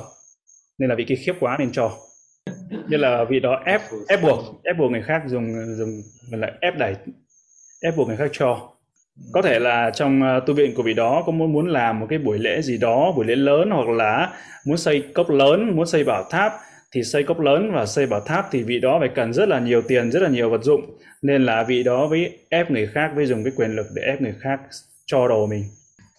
[0.80, 1.92] Nên là vị kia khiếp quá nên cho.
[2.90, 5.90] Như là vị đó ép ép buộc ép buộc người khác dùng dùng
[6.32, 6.96] là ép đẩy
[7.82, 8.75] ép buộc người khác cho
[9.32, 12.06] có thể là trong ờ, tu viện của vị đó có muốn muốn làm một
[12.10, 14.34] cái buổi lễ gì đó buổi lễ lớn hoặc là
[14.66, 16.54] muốn xây cốc lớn muốn xây bảo tháp
[16.92, 19.60] thì xây cốc lớn và xây bảo tháp thì vị đó phải cần rất là
[19.60, 20.82] nhiều tiền rất là nhiều vật dụng
[21.22, 24.22] nên là vị đó với ép người khác với dùng cái quyền lực để ép
[24.22, 24.60] người khác
[25.06, 25.64] cho đồ mình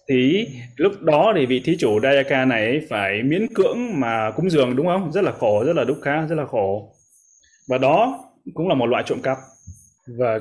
[0.09, 4.77] thì lúc đó thì vị thí chủ Dayaka này phải miễn cưỡng mà cúng dường
[4.77, 5.13] đúng không?
[5.13, 6.93] Rất là khổ, rất là đúc khá, rất là khổ.
[7.69, 9.39] Và đó cũng là một loại trộm cắp.
[10.07, 10.41] Và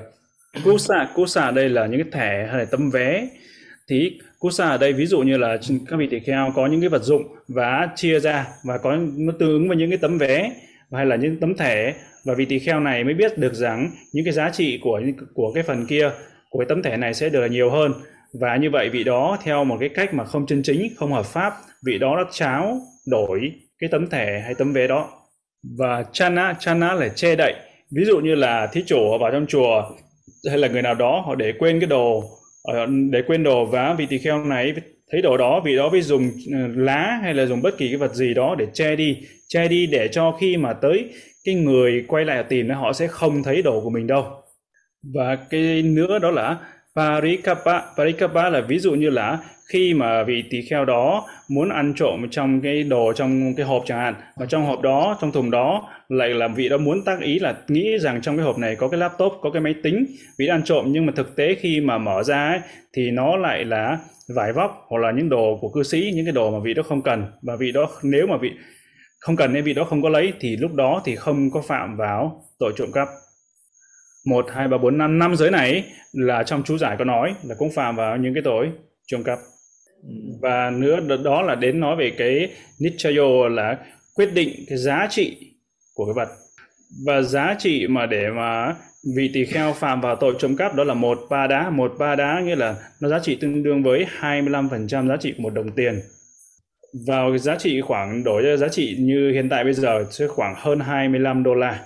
[0.63, 3.27] kusa, kusa đây là những cái thẻ hay là tấm vé.
[3.89, 5.57] Thì kusa ở đây ví dụ như là
[5.89, 9.33] các vị tỳ kheo có những cái vật dụng và chia ra và có nó
[9.39, 10.51] tương ứng với những cái tấm vé
[10.91, 11.93] hay là những tấm thẻ.
[12.25, 15.01] Và vị tỳ kheo này mới biết được rằng những cái giá trị của
[15.33, 16.09] của cái phần kia
[16.49, 17.93] của cái tấm thẻ này sẽ được là nhiều hơn.
[18.39, 21.25] Và như vậy vị đó theo một cái cách mà không chân chính không hợp
[21.25, 21.53] pháp
[21.85, 25.09] vị đó đã cháo đổi cái tấm thẻ hay tấm vé đó.
[25.77, 27.53] Và chana chana là che đậy.
[27.91, 29.83] Ví dụ như là thí chủ vào trong chùa
[30.49, 32.23] hay là người nào đó họ để quên cái đồ
[32.63, 34.73] ờ, để quên đồ và vị tỳ kheo này,
[35.11, 37.97] thấy đồ đó, vị đó mới dùng ờ, lá hay là dùng bất kỳ cái
[37.97, 41.09] vật gì đó để che đi che đi để cho khi mà tới
[41.43, 44.25] cái người quay lại tìm họ sẽ không thấy đồ của mình đâu.
[45.13, 46.57] Và cái nữa đó là
[46.95, 49.39] Parikapa, Parikapa là ví dụ như là
[49.73, 53.83] khi mà vị tỳ kheo đó muốn ăn trộm trong cái đồ trong cái hộp
[53.85, 54.15] chẳng hạn.
[54.37, 57.55] Và trong hộp đó trong thùng đó lại là vị đó muốn tác ý là
[57.67, 60.05] nghĩ rằng trong cái hộp này có cái laptop có cái máy tính
[60.37, 60.85] vị ăn trộm.
[60.87, 62.59] Nhưng mà thực tế khi mà mở ra ấy,
[62.93, 63.97] thì nó lại là
[64.35, 66.83] vải vóc hoặc là những đồ của cư sĩ những cái đồ mà vị đó
[66.83, 67.25] không cần.
[67.41, 68.51] Và vị đó nếu mà vị
[69.19, 71.97] không cần nên vị đó không có lấy thì lúc đó thì không có phạm
[71.97, 73.07] vào tội trộm cắp
[74.25, 75.19] một, hai, ba, bốn, năm.
[75.19, 75.83] Năm giới này
[76.13, 78.71] là trong chú giải có nói là cũng phạm vào những cái tội
[79.07, 79.39] trộm cắp.
[80.41, 83.77] Và nữa đó là đến nói về cái nichayo là
[84.15, 85.37] quyết định cái giá trị
[85.93, 86.35] của cái vật.
[87.05, 88.75] Và giá trị mà để mà
[89.15, 91.69] vị tỳ kheo phạm vào tội trộm cắp đó là một ba đá.
[91.69, 95.43] Một ba đá nghĩa là nó giá trị tương đương với 25% giá trị của
[95.43, 96.01] một đồng tiền
[97.07, 100.27] vào cái giá trị khoảng đổi ra giá trị như hiện tại bây giờ sẽ
[100.27, 101.79] khoảng hơn 25 đô la.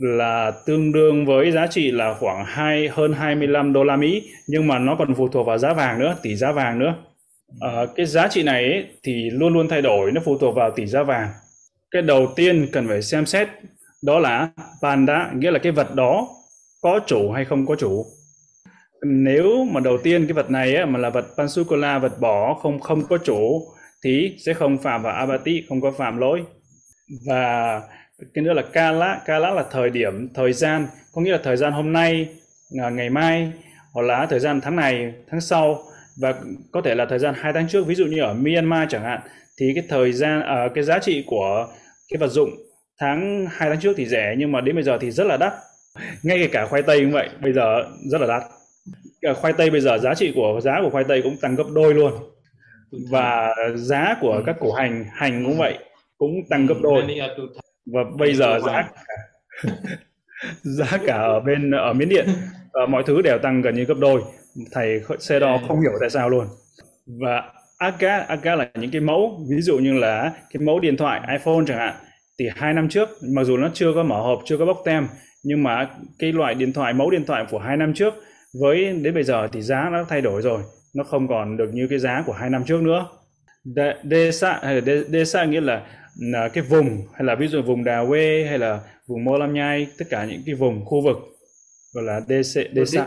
[0.00, 4.66] Là tương đương với giá trị là khoảng hai hơn 25 đô la Mỹ nhưng
[4.66, 6.94] mà nó còn phụ thuộc vào giá vàng nữa tỷ giá vàng nữa.
[7.60, 10.70] À, cái giá trị này ấy, thì luôn luôn thay đổi nó phụ thuộc vào
[10.70, 11.28] tỷ giá vàng.
[11.90, 13.48] Cái đầu tiên cần phải xem xét
[14.02, 14.48] đó là
[14.82, 16.28] panda nghĩa là cái vật đó
[16.82, 18.06] có chủ hay không có chủ.
[19.06, 22.80] Nếu mà đầu tiên cái vật này ấy, mà là vật pansukola vật bỏ không
[22.80, 23.62] không có chủ
[24.04, 26.42] thì sẽ không phạm vào abati không có phạm lỗi.
[27.26, 27.80] Và
[28.34, 30.86] cái nữa là kala kala là thời điểm thời gian.
[31.12, 32.28] Có nghĩa là thời gian hôm nay
[32.82, 33.52] à, ngày mai
[33.92, 35.82] hoặc là thời gian tháng này tháng sau.
[36.20, 36.34] Và
[36.72, 37.86] có thể là thời gian hai tháng trước.
[37.86, 39.20] Ví dụ như ở Myanmar chẳng hạn
[39.60, 41.68] thì cái thời gian ở uh, cái giá trị của
[42.10, 42.50] cái vật dụng
[43.00, 45.52] tháng hai tháng trước thì rẻ nhưng mà đến bây giờ thì rất là đắt.
[46.22, 48.42] Ngay cả khoai tây cũng vậy bây giờ rất là đắt.
[49.36, 51.94] Khoai tây bây giờ giá trị của giá của khoai tây cũng tăng gấp đôi
[51.94, 52.12] luôn
[53.10, 54.42] và giá của ừ.
[54.46, 55.78] các củ hành hành cũng vậy
[56.18, 57.02] cũng tăng gấp đôi.
[57.86, 58.88] Và bây giờ giá
[60.62, 62.26] giá cả ở bên ở miến điện
[62.82, 64.22] uh, mọi thứ đều tăng gần như gấp đôi.
[64.72, 66.46] Thầy xe đo không hiểu tại sao luôn.
[67.06, 67.42] Và
[67.78, 71.64] aga aga là những cái mẫu ví dụ như là cái mẫu điện thoại iPhone
[71.66, 71.94] chẳng hạn.
[72.38, 75.08] Thì hai năm trước mặc dù nó chưa có mở hộp chưa có bóc tem
[75.42, 78.14] nhưng mà cái loại điện thoại mẫu điện thoại của hai năm trước
[78.60, 80.62] với đến bây giờ thì giá nó thay đổi rồi
[80.94, 83.06] nó không còn được như cái giá của hai năm trước nữa.
[83.64, 84.30] Đê, đê
[84.62, 85.86] hay là đê, đê xa nghĩa là,
[86.18, 89.54] là cái vùng hay là ví dụ vùng Đà Quê hay là vùng Mô Lam
[89.54, 91.16] Nhai tất cả những cái vùng khu vực
[91.94, 93.06] gọi là đê xa, đê xa.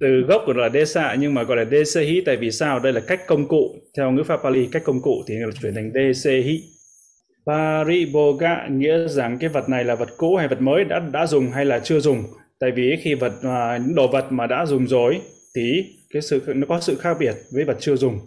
[0.00, 2.50] từ gốc gọi là đê xa nhưng mà gọi là đê xa hí tại vì
[2.50, 2.80] sao?
[2.80, 5.74] Đây là cách công cụ theo ngữ pháp Pali cách công cụ thì là chuyển
[5.74, 6.60] thành đê xa hí.
[7.46, 11.50] Pariboga nghĩa rằng cái vật này là vật cũ hay vật mới đã đã dùng
[11.50, 12.24] hay là chưa dùng?
[12.60, 15.20] Tại vì khi vật à, những đồ vật mà đã dùng rồi
[15.56, 18.20] thì cái sự nó có sự khác biệt với vật chưa dùng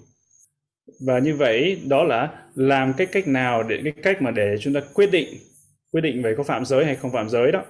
[1.00, 4.74] và như vậy đó là làm cái cách nào để cái cách mà để chúng
[4.74, 5.28] ta quyết định
[5.92, 7.64] quyết định về có phạm giới hay không phạm giới đó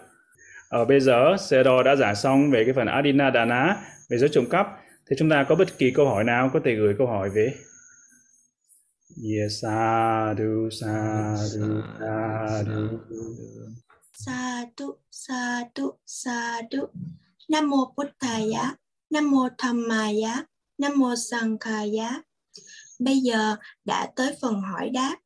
[0.69, 3.77] ở bây giờ Sero đã giải xong về cái phần Adina Dana
[4.09, 4.67] về giới trộm cắp
[5.09, 7.53] thì chúng ta có bất kỳ câu hỏi nào có thể gửi câu hỏi về
[9.23, 12.97] Yes, sadhu, sadhu, sadhu.
[14.13, 16.87] Sadhu, sadhu, sadhu.
[17.49, 18.75] Nam mô Bụt Thaya.
[19.09, 20.45] Nam mô Tham Maya,
[20.77, 22.21] Nam mô Sankhaya.
[22.99, 25.17] Bây giờ đã tới phần hỏi đáp.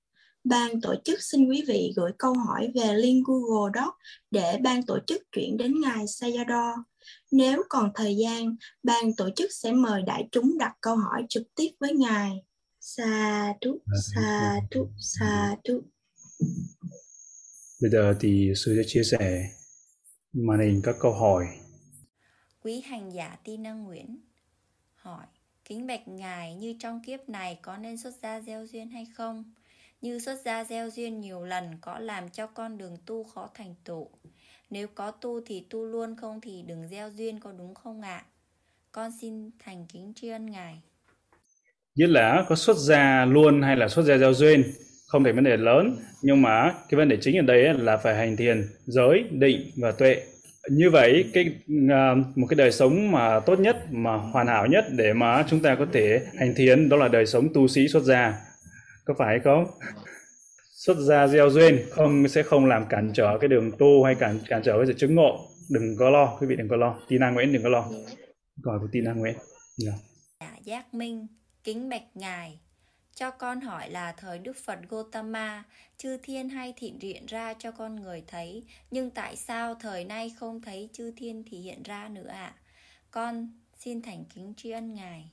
[0.44, 3.94] Ban tổ chức xin quý vị gửi câu hỏi về link Google Doc
[4.32, 6.84] để ban tổ chức chuyển đến ngài Sayadaw.
[7.32, 11.44] Nếu còn thời gian, ban tổ chức sẽ mời đại chúng đặt câu hỏi trực
[11.56, 12.32] tiếp với ngài.
[12.80, 13.80] Sa thú,
[14.16, 15.82] sa thú, sa thú.
[17.82, 19.50] Bây giờ thì sư sẽ chia sẻ
[20.34, 21.46] màn hình các câu hỏi
[22.64, 24.18] Quý hành giả Ti Nâng Nguyễn
[24.96, 25.26] hỏi,
[25.66, 29.44] Kính bạch ngài, như trong kiếp này có nên xuất gia gieo duyên hay không?
[30.02, 33.76] Như xuất gia gieo duyên nhiều lần có làm cho con đường tu khó thành
[33.84, 34.10] tựu.
[34.70, 38.26] Nếu có tu thì tu luôn, không thì đừng gieo duyên, có đúng không ạ?
[38.92, 40.82] Con xin thành kính tri ân ngài.
[41.96, 44.64] nghĩa là có xuất gia luôn hay là xuất gia gieo duyên,
[45.08, 48.16] không thành vấn đề lớn nhưng mà cái vấn đề chính ở đây là phải
[48.16, 50.24] hành thiền, giới, định và tuệ
[50.70, 51.56] như vậy cái
[51.90, 55.60] à, một cái đời sống mà tốt nhất mà hoàn hảo nhất để mà chúng
[55.60, 58.34] ta có thể hành thiền đó là đời sống tu sĩ xuất gia.
[59.06, 59.66] Có phải không?
[60.72, 64.40] Xuất gia gieo duyên không sẽ không làm cản trở cái đường tu hay cản
[64.48, 65.40] cản trở cái sự chứng ngộ.
[65.70, 67.00] Đừng có lo quý vị đừng có lo.
[67.10, 67.90] Tina nguyễn đừng có lo.
[68.62, 69.36] Gọi của tina nguyễn.
[69.86, 69.96] Yeah.
[70.40, 71.28] Dạ, giác minh
[71.64, 72.60] kính bạch ngài
[73.16, 75.64] cho con hỏi là thời Đức Phật Gotama,
[75.98, 80.32] chư thiên hay thịnh hiện ra cho con người thấy, nhưng tại sao thời nay
[80.40, 82.54] không thấy chư thiên thì hiện ra nữa ạ?
[82.56, 82.58] À?
[83.12, 83.48] Con
[83.80, 85.32] xin thành kính tri ân Ngài.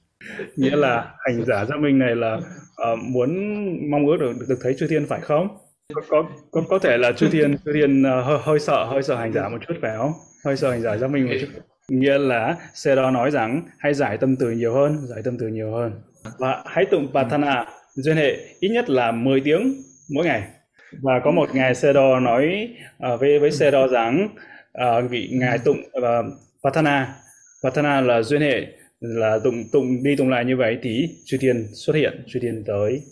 [0.56, 3.30] Nghĩa là hành giả giác minh này là uh, muốn
[3.90, 5.48] mong ước được, được thấy chư thiên phải không?
[6.08, 9.16] Có có có, thể là chư thiên chư thiên uh, hơi, hơi sợ hơi sợ
[9.16, 10.12] hành giả một chút phải không?
[10.44, 11.46] Hơi sợ hành giả giác minh một chút.
[11.88, 15.48] Nghĩa là xe đó nói rằng hãy giải tâm từ nhiều hơn, giải tâm từ
[15.48, 15.92] nhiều hơn
[16.38, 20.42] và hãy tụng Patana duyên hệ ít nhất là 10 tiếng mỗi ngày.
[21.02, 22.74] Và có một ngày sê đo nói
[23.14, 24.28] uh, với với sê đo rằng
[24.78, 26.24] uh, vị ngài tụng ờ, uh,
[26.64, 27.14] Patana
[27.62, 28.66] Patana là duyên hệ
[29.00, 32.64] là tụng tụng đi tụng lại như vậy thì chư thiên xuất hiện chư thiên
[32.66, 33.02] tới.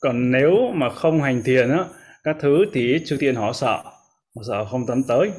[0.00, 1.84] Còn nếu mà không hành thiền á
[2.24, 3.82] các thứ thì chư thiên họ sợ.
[4.36, 5.30] Họ sợ không dám tới.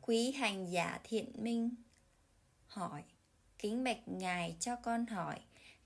[0.00, 1.70] Quý hành giả thiện minh
[2.66, 3.02] hỏi
[3.58, 5.36] kính bạch ngài cho con hỏi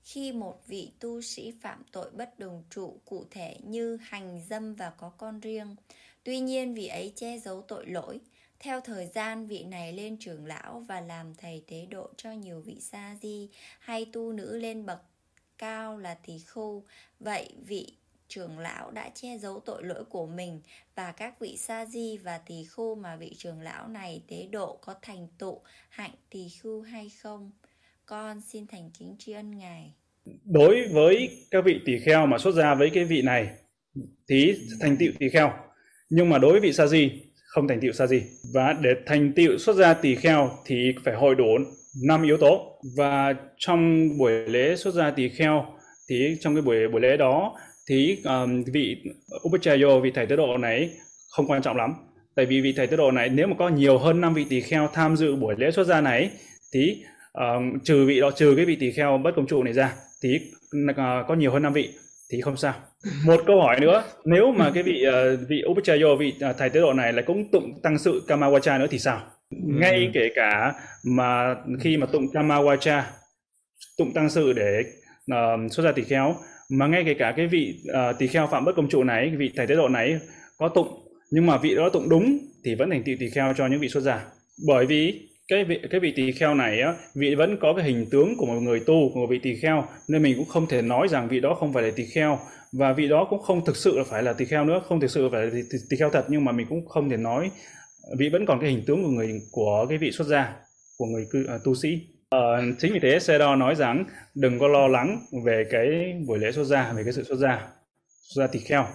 [0.03, 4.75] khi một vị tu sĩ phạm tội bất đồng trụ, cụ thể như hành dâm
[4.75, 5.75] và có con riêng.
[6.23, 8.19] Tuy nhiên, vị ấy che giấu tội lỗi.
[8.59, 12.61] Theo thời gian, vị này lên trưởng lão và làm thầy tế độ cho nhiều
[12.61, 14.99] vị sa di hay tu nữ lên bậc
[15.57, 16.83] cao là tỳ khưu.
[17.19, 17.93] Vậy vị
[18.27, 20.61] trưởng lão đã che giấu tội lỗi của mình
[20.95, 24.77] và các vị sa di và tỳ khưu mà vị trưởng lão này tế độ
[24.81, 27.51] có thành tụ hạnh tỳ khưu hay không?
[28.13, 29.93] Con xin thành kính tri ân Ngài.
[30.45, 33.47] Đối với các vị tỷ kheo mà xuất gia với cái vị này
[34.29, 35.51] thì thành tựu tỷ kheo.
[36.09, 37.11] Nhưng mà đối với vị sa di
[37.45, 38.21] không thành tựu sa di.
[38.53, 41.47] Và để thành tựu xuất gia tỷ kheo thì phải hội đủ
[42.05, 42.81] năm yếu tố.
[42.97, 45.65] Và trong buổi lễ xuất gia tỷ kheo
[46.09, 47.57] thì trong cái buổi buổi lễ đó
[47.89, 49.03] thì um, vị
[49.47, 50.89] Upachayo, vị thầy tế độ này
[51.29, 51.93] không quan trọng lắm.
[52.35, 54.61] Tại vì vị thầy tế độ này nếu mà có nhiều hơn năm vị tỷ
[54.61, 56.29] kheo tham dự buổi lễ xuất gia này
[56.73, 57.03] thì
[57.37, 59.93] uh, trừ vị đó trừ cái vị tỷ kheo bất công trụ này ra
[60.23, 60.39] thì
[60.91, 60.95] uh,
[61.27, 61.89] có nhiều hơn năm vị
[62.31, 62.73] thì không sao.
[63.25, 66.81] Một câu hỏi nữa nếu mà cái vị uh, vị Upachayo vị uh, thầy tế
[66.81, 69.21] độ này lại cũng tụng tăng sự Kamawacha nữa thì sao?
[69.49, 73.01] Ngay kể cả mà khi mà tụng Kamawacha
[73.97, 74.83] tụng tăng sự để
[75.31, 76.35] uh, xuất ra tỷ kheo
[76.69, 79.51] mà ngay kể cả cái vị uh, tỳ kheo phạm bất công trụ này vị
[79.55, 80.19] thầy tế độ này
[80.57, 80.87] có tụng
[81.31, 83.89] nhưng mà vị đó tụng đúng thì vẫn thành tựu tỳ kheo cho những vị
[83.89, 84.25] xuất gia.
[84.67, 88.05] Bởi vì cái vị cái vị tỳ kheo này á vị vẫn có cái hình
[88.11, 90.81] tướng của một người tu của một vị tỳ kheo nên mình cũng không thể
[90.81, 92.39] nói rằng vị đó không phải là tỳ kheo.
[92.71, 95.11] Và vị đó cũng không thực sự là phải là tỳ kheo nữa không thực
[95.11, 95.51] sự phải là
[95.89, 97.51] tỳ kheo thật nhưng mà mình cũng không thể nói
[98.17, 100.55] vị vẫn còn cái hình tướng của người của cái vị xuất gia
[100.97, 101.99] của người cư, à, tu sĩ.
[102.29, 102.39] À,
[102.79, 106.63] chính vì thế Sero nói rằng đừng có lo lắng về cái buổi lễ xuất
[106.63, 107.67] gia về cái sự xuất gia
[108.21, 108.85] xuất gia tỳ kheo.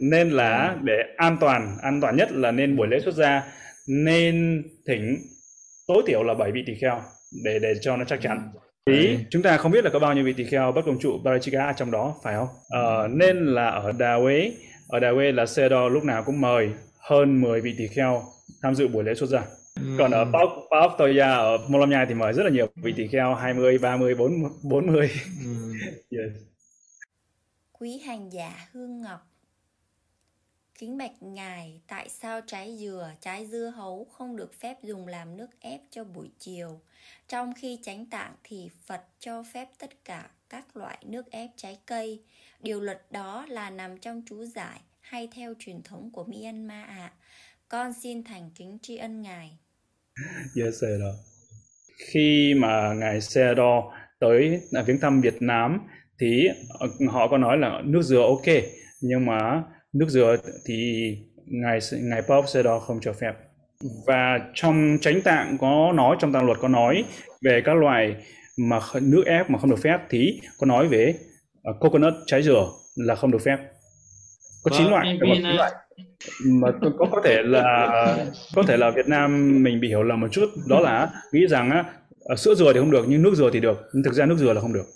[0.00, 3.42] Nên là để an toàn an toàn nhất là nên buổi lễ xuất gia
[3.88, 5.16] nên thỉnh
[5.86, 7.00] tối thiểu là 7 vị tỳ kheo
[7.44, 8.48] để để cho nó chắc chắn.
[8.84, 11.18] Ý chúng ta không biết là có bao nhiêu vị tỳ kheo bất công trụ
[11.24, 12.48] Parachika trong đó phải không?
[12.68, 14.52] Ờ, nên là ở Đà Huế
[14.88, 18.22] ở Đà Huế là Sedo lúc nào cũng mời hơn 10 vị tỳ kheo
[18.62, 19.42] tham dự buổi lễ xuất gia
[19.98, 20.24] còn ở
[20.70, 24.50] Paop Toya ở Nhai thì mời rất là nhiều vị tỳ kheo 20, 30, 40,
[24.62, 25.10] 40.
[26.10, 26.32] yes.
[27.72, 29.20] Quý hành giả Hương Ngọc
[30.78, 35.36] Kính bạch ngài, tại sao trái dừa, trái dưa hấu không được phép dùng làm
[35.36, 36.80] nước ép cho buổi chiều?
[37.28, 41.78] Trong khi tránh tạng thì Phật cho phép tất cả các loại nước ép trái
[41.86, 42.22] cây.
[42.60, 46.96] Điều luật đó là nằm trong chú giải hay theo truyền thống của Myanmar ạ?
[46.96, 47.12] À?
[47.68, 49.58] Con xin thành kính tri ân ngài.
[50.54, 51.00] Dạ, yes, sir.
[51.98, 55.80] Khi mà ngài Sedo tới viếng thăm Việt Nam
[56.18, 56.48] thì
[57.10, 58.54] họ có nói là nước dừa ok
[59.00, 59.62] nhưng mà
[59.94, 61.08] nước dừa thì
[61.46, 63.32] ngài ngài Pope Sedor không cho phép.
[64.06, 67.04] Và trong tránh tạng có nói trong tạng luật có nói
[67.42, 68.16] về các loại
[68.58, 71.14] mà nước ép mà không được phép thì có nói về
[71.70, 72.66] uh, coconut trái dừa
[72.96, 73.56] là không được phép.
[74.64, 75.72] Có chín loại có chín loại.
[76.46, 76.68] Mà
[76.98, 78.16] có có thể là
[78.54, 81.70] có thể là Việt Nam mình bị hiểu lầm một chút đó là nghĩ rằng
[81.70, 81.84] á,
[82.32, 84.36] uh, sữa dừa thì không được nhưng nước dừa thì được nhưng thực ra nước
[84.38, 84.86] dừa là không được.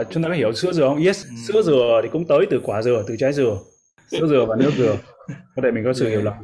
[0.00, 1.04] Uh, chúng ta có hiểu sữa dừa không?
[1.04, 1.34] Yes ừ.
[1.48, 3.58] sữa dừa thì cũng tới từ quả dừa từ trái dừa
[4.10, 4.96] sữa dừa và nước dừa
[5.28, 6.34] có thể mình có sự hiểu lầm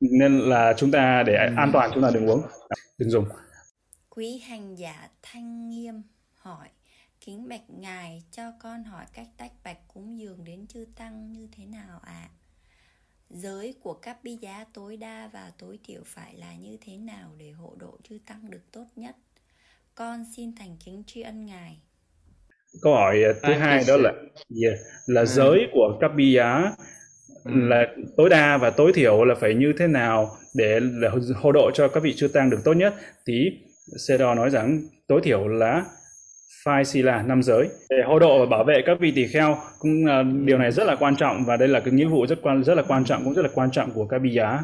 [0.00, 2.42] nên là chúng ta để an toàn chúng ta đừng uống
[2.98, 3.24] đừng dùng
[4.08, 6.02] quý hành giả thanh nghiêm
[6.34, 6.68] hỏi
[7.26, 11.48] Kính bạch ngài cho con hỏi cách tách bạch cúng dường đến chư tăng như
[11.56, 12.12] thế nào ạ?
[12.12, 12.30] À?
[13.30, 17.34] Giới của các bi giá tối đa và tối thiểu phải là như thế nào
[17.38, 19.16] để hộ độ chư tăng được tốt nhất?
[19.94, 21.78] Con xin thành kính tri ân ngài.
[22.82, 24.10] Câu hỏi thứ hai đó là
[24.62, 25.26] yeah, là ừ.
[25.26, 26.72] giới của các bi giá.
[27.44, 27.86] Là
[28.16, 31.88] tối đa và tối thiểu là phải như thế nào để, để hộ độ cho
[31.88, 32.94] các vị chư tăng được tốt nhất?
[33.26, 33.50] Thì
[34.08, 35.84] Sero nói rằng tối thiểu là
[36.64, 37.68] phai sila năm giới.
[37.90, 40.84] Để hộ độ và bảo vệ các vị tỳ kheo cũng uh, điều này rất
[40.84, 43.24] là quan trọng và đây là cái nghĩa vụ rất quan rất là quan trọng
[43.24, 44.60] cũng rất là quan trọng của các bi giá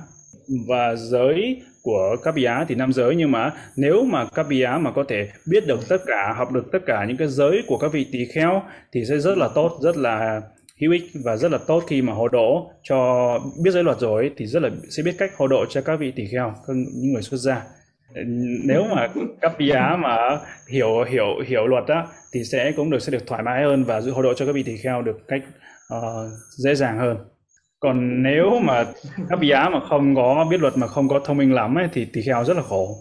[0.68, 4.60] và giới của các bi giá thì năm giới nhưng mà nếu mà các bi
[4.60, 7.62] giá mà có thể biết được tất cả học được tất cả những cái giới
[7.66, 8.62] của các vị tỳ kheo
[8.92, 10.40] thì sẽ rất là tốt rất là
[10.80, 12.70] hữu ích và rất là tốt khi mà hộ độ.
[12.82, 16.00] Cho biết giới luật rồi thì rất là sẽ biết cách hộ độ cho các
[16.00, 17.62] vị tỷ kheo những người xuất gia.
[18.64, 19.08] Nếu mà
[19.40, 20.16] cấp giá mà
[20.68, 24.00] hiểu hiểu hiểu luật á thì sẽ cũng được sẽ được thoải mái hơn và
[24.14, 25.42] hộ độ cho các vị tỷ kheo được cách
[25.94, 27.16] uh, dễ dàng hơn.
[27.80, 28.84] Còn nếu mà
[29.28, 32.04] cấp giá mà không có biết luật mà không có thông minh lắm ấy, thì
[32.04, 32.96] tỷ kheo rất là khổ.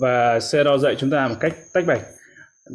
[0.00, 2.00] Và xe đo dạy chúng ta một cách tách bạch.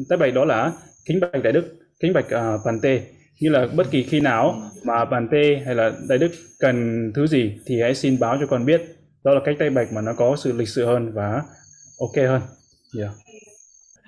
[0.10, 0.72] Tách bạch đó là
[1.06, 3.02] kính bạch đại đức kính bạch uh, bàn tê
[3.40, 7.28] như là bất kỳ khi nào mà bàn tê hay là đại đức cần thứ
[7.28, 8.82] gì thì hãy xin báo cho con biết.
[9.24, 11.42] Đó là cách tay bạch mà nó có sự lịch sự hơn và
[12.00, 12.42] ok hơn.
[12.98, 13.12] Yeah.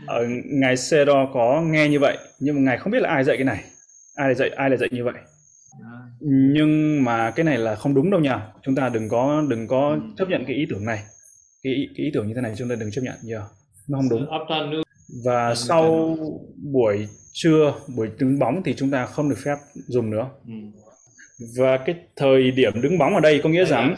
[0.07, 3.37] ở ngài Sero có nghe như vậy nhưng mà ngài không biết là ai dạy
[3.37, 3.63] cái này.
[4.15, 5.13] Ai lại dạy ai lại dạy như vậy?
[6.19, 8.47] Nhưng mà cái này là không đúng đâu nha.
[8.63, 11.03] Chúng ta đừng có đừng có chấp nhận cái ý tưởng này.
[11.63, 13.43] Cái ý, cái ý tưởng như thế này chúng ta đừng chấp nhận yeah.
[13.87, 14.25] nó không đúng.
[15.25, 16.17] Và sau
[16.71, 19.55] buổi trưa buổi đứng bóng thì chúng ta không được phép
[19.87, 20.53] dùng nữa ừ.
[21.57, 23.95] và cái thời điểm đứng bóng ở đây có nghĩa rằng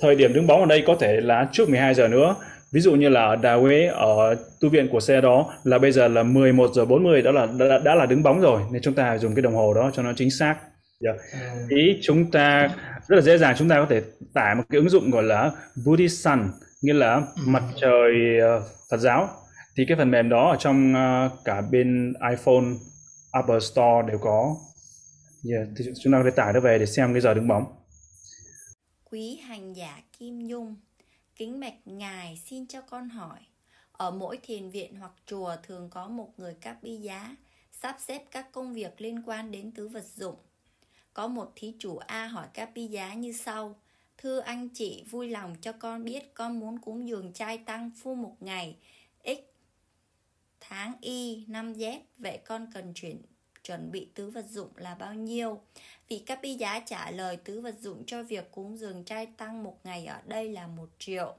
[0.00, 2.36] thời điểm đứng bóng ở đây có thể là trước 12 giờ nữa
[2.72, 5.92] ví dụ như là ở Đà Huế ở tu viện của xe đó là bây
[5.92, 8.94] giờ là 11 giờ 40 đó là đã, đã là đứng bóng rồi nên chúng
[8.94, 10.56] ta dùng cái đồng hồ đó cho nó chính xác
[11.04, 11.16] yeah.
[11.32, 11.76] Ừ.
[11.76, 12.70] ý chúng ta
[13.08, 14.02] rất là dễ dàng chúng ta có thể
[14.34, 15.50] tải một cái ứng dụng gọi là
[15.86, 16.38] Buddhist Sun
[16.82, 17.42] nghĩa là ừ.
[17.46, 18.12] mặt trời
[18.56, 19.28] uh, Phật giáo
[19.76, 22.64] thì cái phần mềm đó ở trong uh, cả bên iPhone
[23.32, 24.56] Apple Store đều có
[25.50, 25.68] yeah.
[25.68, 27.64] Ờ, thì chúng ta có thể tải nó về để xem cái giờ đứng bóng
[29.04, 30.76] quý hành giả Kim Nhung
[31.40, 33.38] Kính bạch Ngài xin cho con hỏi,
[33.92, 37.36] ở mỗi thiền viện hoặc chùa thường có một người các bi giá,
[37.72, 40.34] sắp xếp các công việc liên quan đến tứ vật dụng.
[41.14, 43.80] Có một thí chủ A hỏi các bi giá như sau.
[44.18, 48.14] Thưa anh chị, vui lòng cho con biết con muốn cúng dường trai tăng phu
[48.14, 48.76] một ngày,
[50.70, 53.22] tháng y năm z, vậy con cần chuyển
[53.64, 55.60] chuẩn bị tứ vật dụng là bao nhiêu?
[56.08, 59.62] Vị các bi giá trả lời tứ vật dụng cho việc cúng dường trai tăng
[59.62, 61.36] một ngày ở đây là một triệu.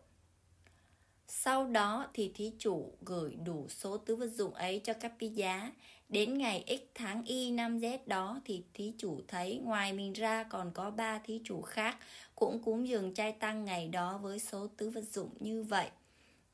[1.28, 5.28] Sau đó thì thí chủ gửi đủ số tứ vật dụng ấy cho các bi
[5.28, 5.72] giá.
[6.10, 10.44] Đến ngày X tháng Y năm Z đó thì thí chủ thấy ngoài mình ra
[10.44, 11.98] còn có ba thí chủ khác
[12.36, 15.90] cũng cúng dường trai tăng ngày đó với số tứ vật dụng như vậy.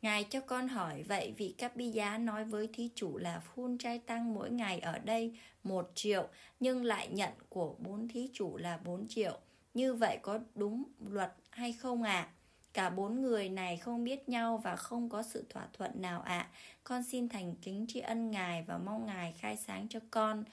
[0.01, 3.77] Ngài cho con hỏi, vậy vị các bi giá nói với thí chủ là phun
[3.77, 6.27] trai tăng mỗi ngày ở đây một triệu,
[6.59, 9.39] nhưng lại nhận của bốn thí chủ là 4 triệu.
[9.73, 12.11] Như vậy có đúng luật hay không ạ?
[12.11, 12.29] À?
[12.73, 16.39] Cả bốn người này không biết nhau và không có sự thỏa thuận nào ạ.
[16.39, 16.49] À.
[16.83, 20.43] Con xin thành kính tri ân Ngài và mong Ngài khai sáng cho con.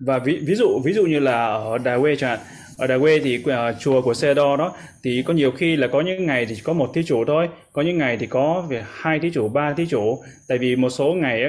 [0.00, 2.38] Và ví, ví dụ ví dụ như là ở Đà Quê chẳng hạn,
[2.78, 5.86] ở Đà Quê thì uh, chùa của Xe Đo đó thì có nhiều khi là
[5.86, 8.66] có những ngày thì chỉ có một thí chủ thôi, có những ngày thì có
[8.68, 10.22] về hai thí chủ, ba thí chủ.
[10.48, 11.42] Tại vì một số ngày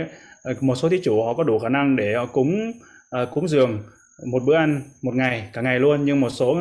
[0.44, 2.72] ờ, một số thí chủ họ có đủ khả năng để họ cúng
[3.24, 3.80] uh, cúng dường
[4.26, 6.06] một bữa ăn một ngày cả ngày luôn.
[6.06, 6.60] Nhưng một số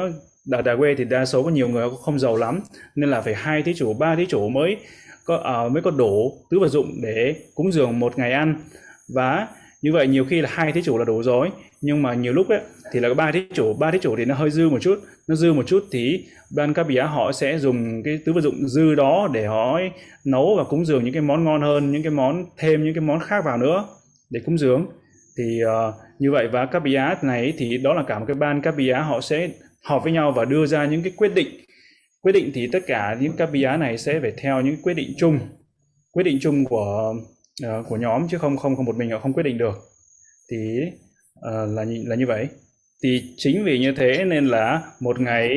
[0.51, 2.61] ở Đà quê thì đa số có nhiều người không giàu lắm
[2.95, 4.77] nên là phải hai thí chủ ba thí chủ mới
[5.25, 8.61] có uh, mới có đủ tứ vật dụng để cúng dường một ngày ăn.
[9.15, 9.49] Và
[9.83, 11.51] như vậy nhiều khi là hai thí chủ là đủ rồi
[11.81, 12.61] nhưng mà nhiều lúc ấy,
[12.93, 14.99] thì là ba thí chủ ba thí chủ thì nó hơi dư một chút.
[15.29, 16.27] Nó dư một chút thì
[16.57, 19.81] ban các bìa họ sẽ dùng cái tứ vật dụng dư đó để họ
[20.25, 23.01] nấu và cúng dường những cái món ngon hơn những cái món thêm những cái
[23.01, 23.85] món khác vào nữa
[24.31, 24.87] để cúng dường.
[25.39, 28.61] Thì uh, như vậy và các bìa này thì đó là cả một cái ban
[28.63, 29.49] các bìa họ sẽ
[29.85, 31.49] họp với nhau và đưa ra những cái quyết định.
[32.23, 35.13] Quyết định thì tất cả những các bi này sẽ phải theo những quyết định
[35.17, 35.39] chung.
[36.13, 37.15] Quyết định chung của
[37.67, 39.75] uh, của nhóm chứ không không không một mình họ không quyết định được.
[40.51, 40.79] Thì
[41.39, 42.49] uh, là là như vậy.
[43.03, 45.49] Thì chính vì như thế nên là một ngày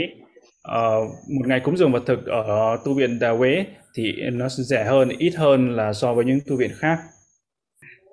[0.67, 4.83] uh, một ngày cúng dường vật thực ở tu viện Đà Huế thì nó rẻ
[4.83, 6.99] hơn ít hơn là so với những tu viện khác.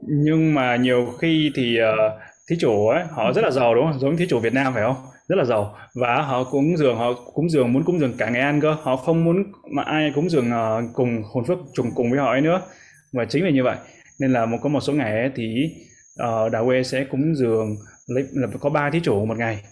[0.09, 2.12] Nhưng mà nhiều khi thì uh,
[2.51, 4.01] thí chủ ấy họ rất là giàu đúng không?
[4.01, 4.97] Giống thí chủ Việt Nam phải không?
[5.28, 5.76] Rất là giàu.
[5.95, 8.76] Và họ cúng dường họ cúng dường muốn cúng dường cả ngày ăn cơ.
[8.82, 12.30] Họ không muốn mà ai cúng dường uh, cùng hồn phước trùng cùng với họ
[12.30, 12.62] ấy nữa
[13.13, 13.77] và chính vì như vậy
[14.19, 15.71] nên là một có một số ngày ấy, thì
[16.17, 19.63] ờ, uh, đạo quê sẽ cúng dường lấy là có ba thí chủ một ngày.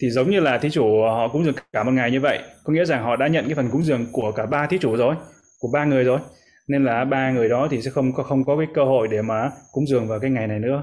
[0.00, 2.38] Thì giống như là thí chủ ờ, họ cúng dường cả một ngày như vậy
[2.64, 4.96] có nghĩa rằng họ đã nhận cái phần cúng dường của cả ba thí chủ
[4.96, 5.14] rồi
[5.60, 6.20] của ba người rồi.
[6.68, 9.22] Nên là ba người đó thì sẽ không có không có cái cơ hội để
[9.22, 10.82] mà cúng dường vào cái ngày này nữa.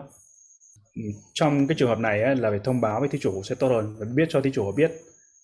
[1.34, 3.68] Trong cái trường hợp này ấy, là phải thông báo với thí chủ sẽ tốt
[3.68, 4.91] hơn phải biết cho thí chủ biết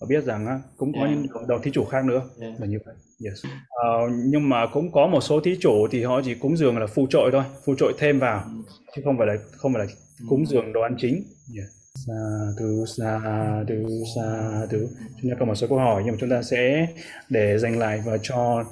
[0.03, 1.17] họ biết rằng cũng có yeah.
[1.17, 2.61] những đồng thí chủ khác nữa yeah.
[2.61, 2.95] là như vậy
[3.25, 3.45] yes.
[3.45, 6.87] uh, nhưng mà cũng có một số thí chủ thì họ chỉ cúng dường là
[6.87, 8.51] phụ trội thôi phụ trội thêm vào ừ.
[8.95, 9.93] chứ không phải là không phải là
[10.29, 10.45] cúng ừ.
[10.45, 11.23] dường đồ ăn chính
[11.57, 11.69] yeah.
[12.07, 12.13] sa
[12.59, 13.19] du sa
[13.67, 14.77] du sa du
[15.21, 16.87] chúng ta có một số câu hỏi nhưng mà chúng ta sẽ
[17.29, 18.63] để dành lại và cho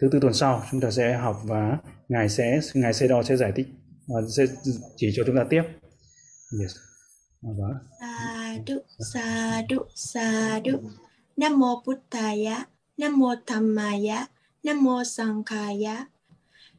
[0.00, 1.78] thứ tư tuần sau chúng ta sẽ học và
[2.08, 3.66] ngài sẽ ngài sẽ đo sẽ giải thích
[4.08, 4.44] và sẽ
[4.96, 5.62] chỉ cho chúng ta tiếp
[6.60, 6.76] yes.
[7.42, 7.74] Vâng.
[8.66, 8.74] Du
[9.12, 10.72] sa du sa du
[11.36, 12.56] Nam mô Buddhaya
[12.96, 14.26] Nam mô Dhammaya
[14.62, 16.06] Nam mô Sankhaya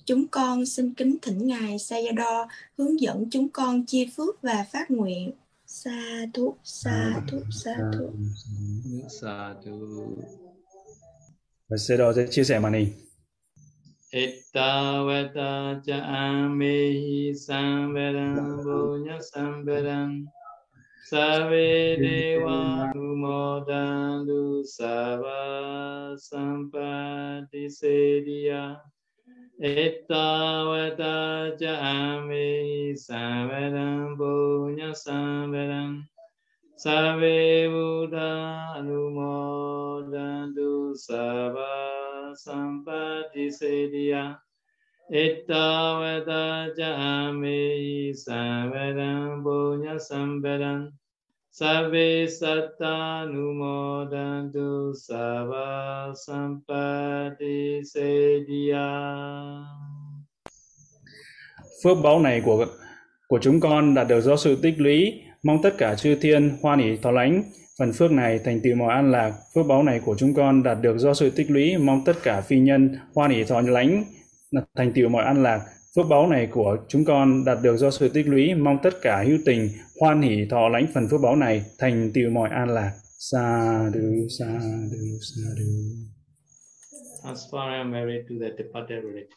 [0.05, 2.47] Chúng con xin kính thỉnh Ngài Sayadaw
[2.77, 5.31] hướng dẫn chúng con chia phước và phát nguyện.
[5.65, 8.09] Sa thú, sa thú, sa thú.
[9.21, 10.17] Sa thú.
[11.69, 12.89] Và Sayadaw sẽ chia sẻ màn hình.
[14.11, 20.25] Ittavata cha amehi samvedam bunya samvedam
[21.03, 28.79] Save Deva Numodandu Sava Sampati Sediya
[29.61, 36.03] Ettavata Jahame Savaram Punya Savaram
[36.77, 44.37] Save Buddha Numodandu Sava Sampati Sediya
[45.11, 50.87] Ittavata Jami Savedam Punya Savedam
[51.51, 58.87] Sabe satta numodantu sava sampati sediya.
[61.83, 62.65] Phước báu này của
[63.27, 66.79] của chúng con đạt được do sự tích lũy, mong tất cả chư thiên hoan
[66.79, 67.43] hỷ thọ lãnh.
[67.79, 70.77] Phần phước này thành tựu mọi an lạc, phước báu này của chúng con đạt
[70.81, 74.03] được do sự tích lũy, mong tất cả phi nhân hoan hỷ thọ lãnh,
[74.75, 75.61] thành tựu mọi an lạc.
[75.95, 79.23] Phước báu này của chúng con đạt được do sự tích lũy, mong tất cả
[79.27, 82.91] hữu tình hoan hỷ thọ lãnh phần phước báu này, thành tựu mọi an lạc.
[83.19, 84.59] Sa du, sa
[84.91, 85.65] du, sa du.
[87.23, 89.35] As far as married to the departed relative.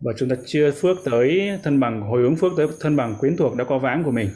[0.00, 3.36] Và chúng ta chia phước tới thân bằng hồi hướng phước tới thân bằng quyến
[3.36, 4.28] thuộc đã có vãng của mình.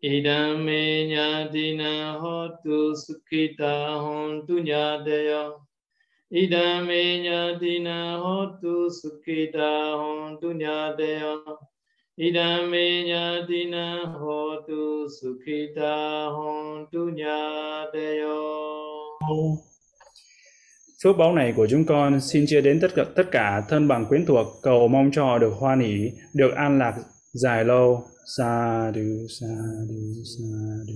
[0.00, 1.16] Idame
[2.20, 5.67] hotu sukhita hontu nyadeyo
[6.30, 11.58] Idame nyatina hotu sukhita hontu nyadeyo
[12.16, 18.38] Idame nyatina hotu sukhita hontu nyadeyo
[21.02, 24.06] Phước báu này của chúng con xin chia đến tất cả tất cả thân bằng
[24.08, 24.46] quyến thuộc.
[24.62, 26.94] Cầu mong cho được hoan hỷ, được an lạc
[27.32, 28.04] dài lâu.
[28.36, 29.46] Sa du sa
[29.88, 30.44] du sa
[30.86, 30.94] du.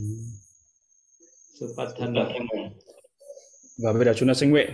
[3.83, 4.71] Và bây giờ chúng ta sẽ nguyện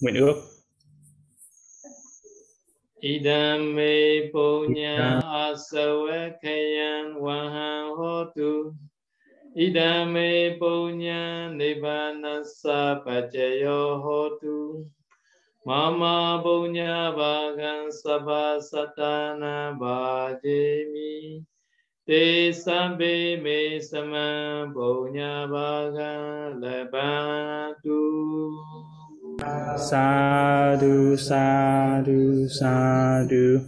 [0.00, 0.36] nguyện ước.
[3.00, 8.74] Idame punya asawakayan wahan hotu.
[9.56, 14.84] Idame punya nibbana sapajayo hotu.
[15.64, 21.44] Mama punya bagan sabha satana bhajemi.
[22.06, 28.02] Te sambe me sama punya bagan lebantu
[29.90, 33.58] sa du sa du sa du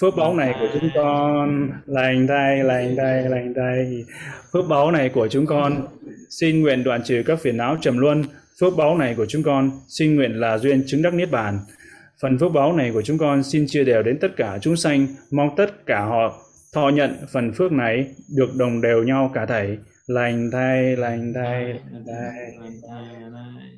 [0.00, 4.04] phước báu này của chúng con, lành tay lành tay lành tay
[4.52, 5.86] phước báu này của chúng con,
[6.30, 8.24] xin nguyện đoạn trừ các phiền não trầm luân.
[8.60, 11.58] Phước báu này của chúng con, xin nguyện là duyên chứng đắc niết bàn.
[12.22, 15.06] Phần phước báu này của chúng con xin chia đều đến tất cả chúng sanh.
[15.30, 16.34] Mong tất cả họ
[16.74, 21.64] thọ nhận phần phước này được đồng đều nhau cả thảy lành thay lành thay
[21.64, 23.69] lành thay.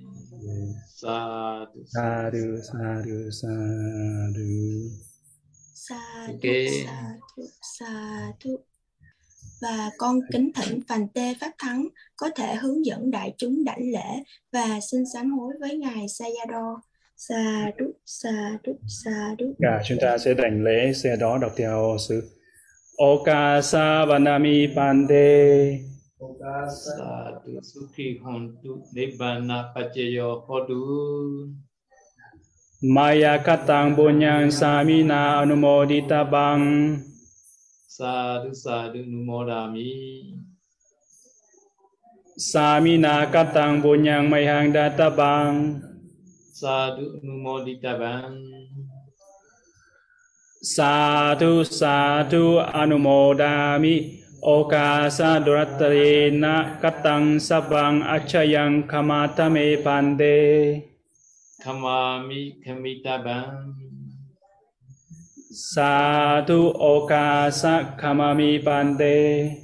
[1.02, 4.50] Sadhu, sadhu, sadhu, sadhu.
[5.74, 6.68] Sadhu, okay.
[6.86, 7.42] sadhu,
[7.78, 8.56] sadhu.
[9.62, 13.90] Và con kính thỉnh Phàn Tê Phát Thắng có thể hướng dẫn đại chúng đảnh
[13.92, 14.22] lễ
[14.52, 16.78] và xin sám hối với Ngài Sayadaw.
[17.16, 18.72] Sadhu, sadhu,
[19.04, 19.54] sadhu.
[19.58, 22.30] Cả chúng ta sẽ đảnh lễ xe đó đọc theo sự
[22.96, 25.91] Oka Savanami Pande.
[26.22, 31.50] Sadhu sukhi hontu nibbana pacayo hodu.
[32.82, 37.02] Maya katang bunyang samina anumodita bang.
[37.90, 40.38] Sadhu sadhu numodami.
[42.38, 45.82] Samina katang bunyang mayhang data bang.
[46.54, 48.62] Sadhu numodita bang.
[50.62, 52.22] sa thu sa
[54.42, 60.82] Oka sa na katang sabang achayang kamatame pande.
[61.62, 63.70] Kamami kamitabang.
[65.46, 69.62] Satu oka sa kamami pande.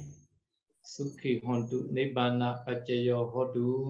[0.79, 3.83] Sukhi hontu nibbana pacayo hodu.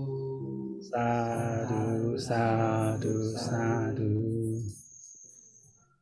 [0.90, 4.14] Sadu, sadu, sadu.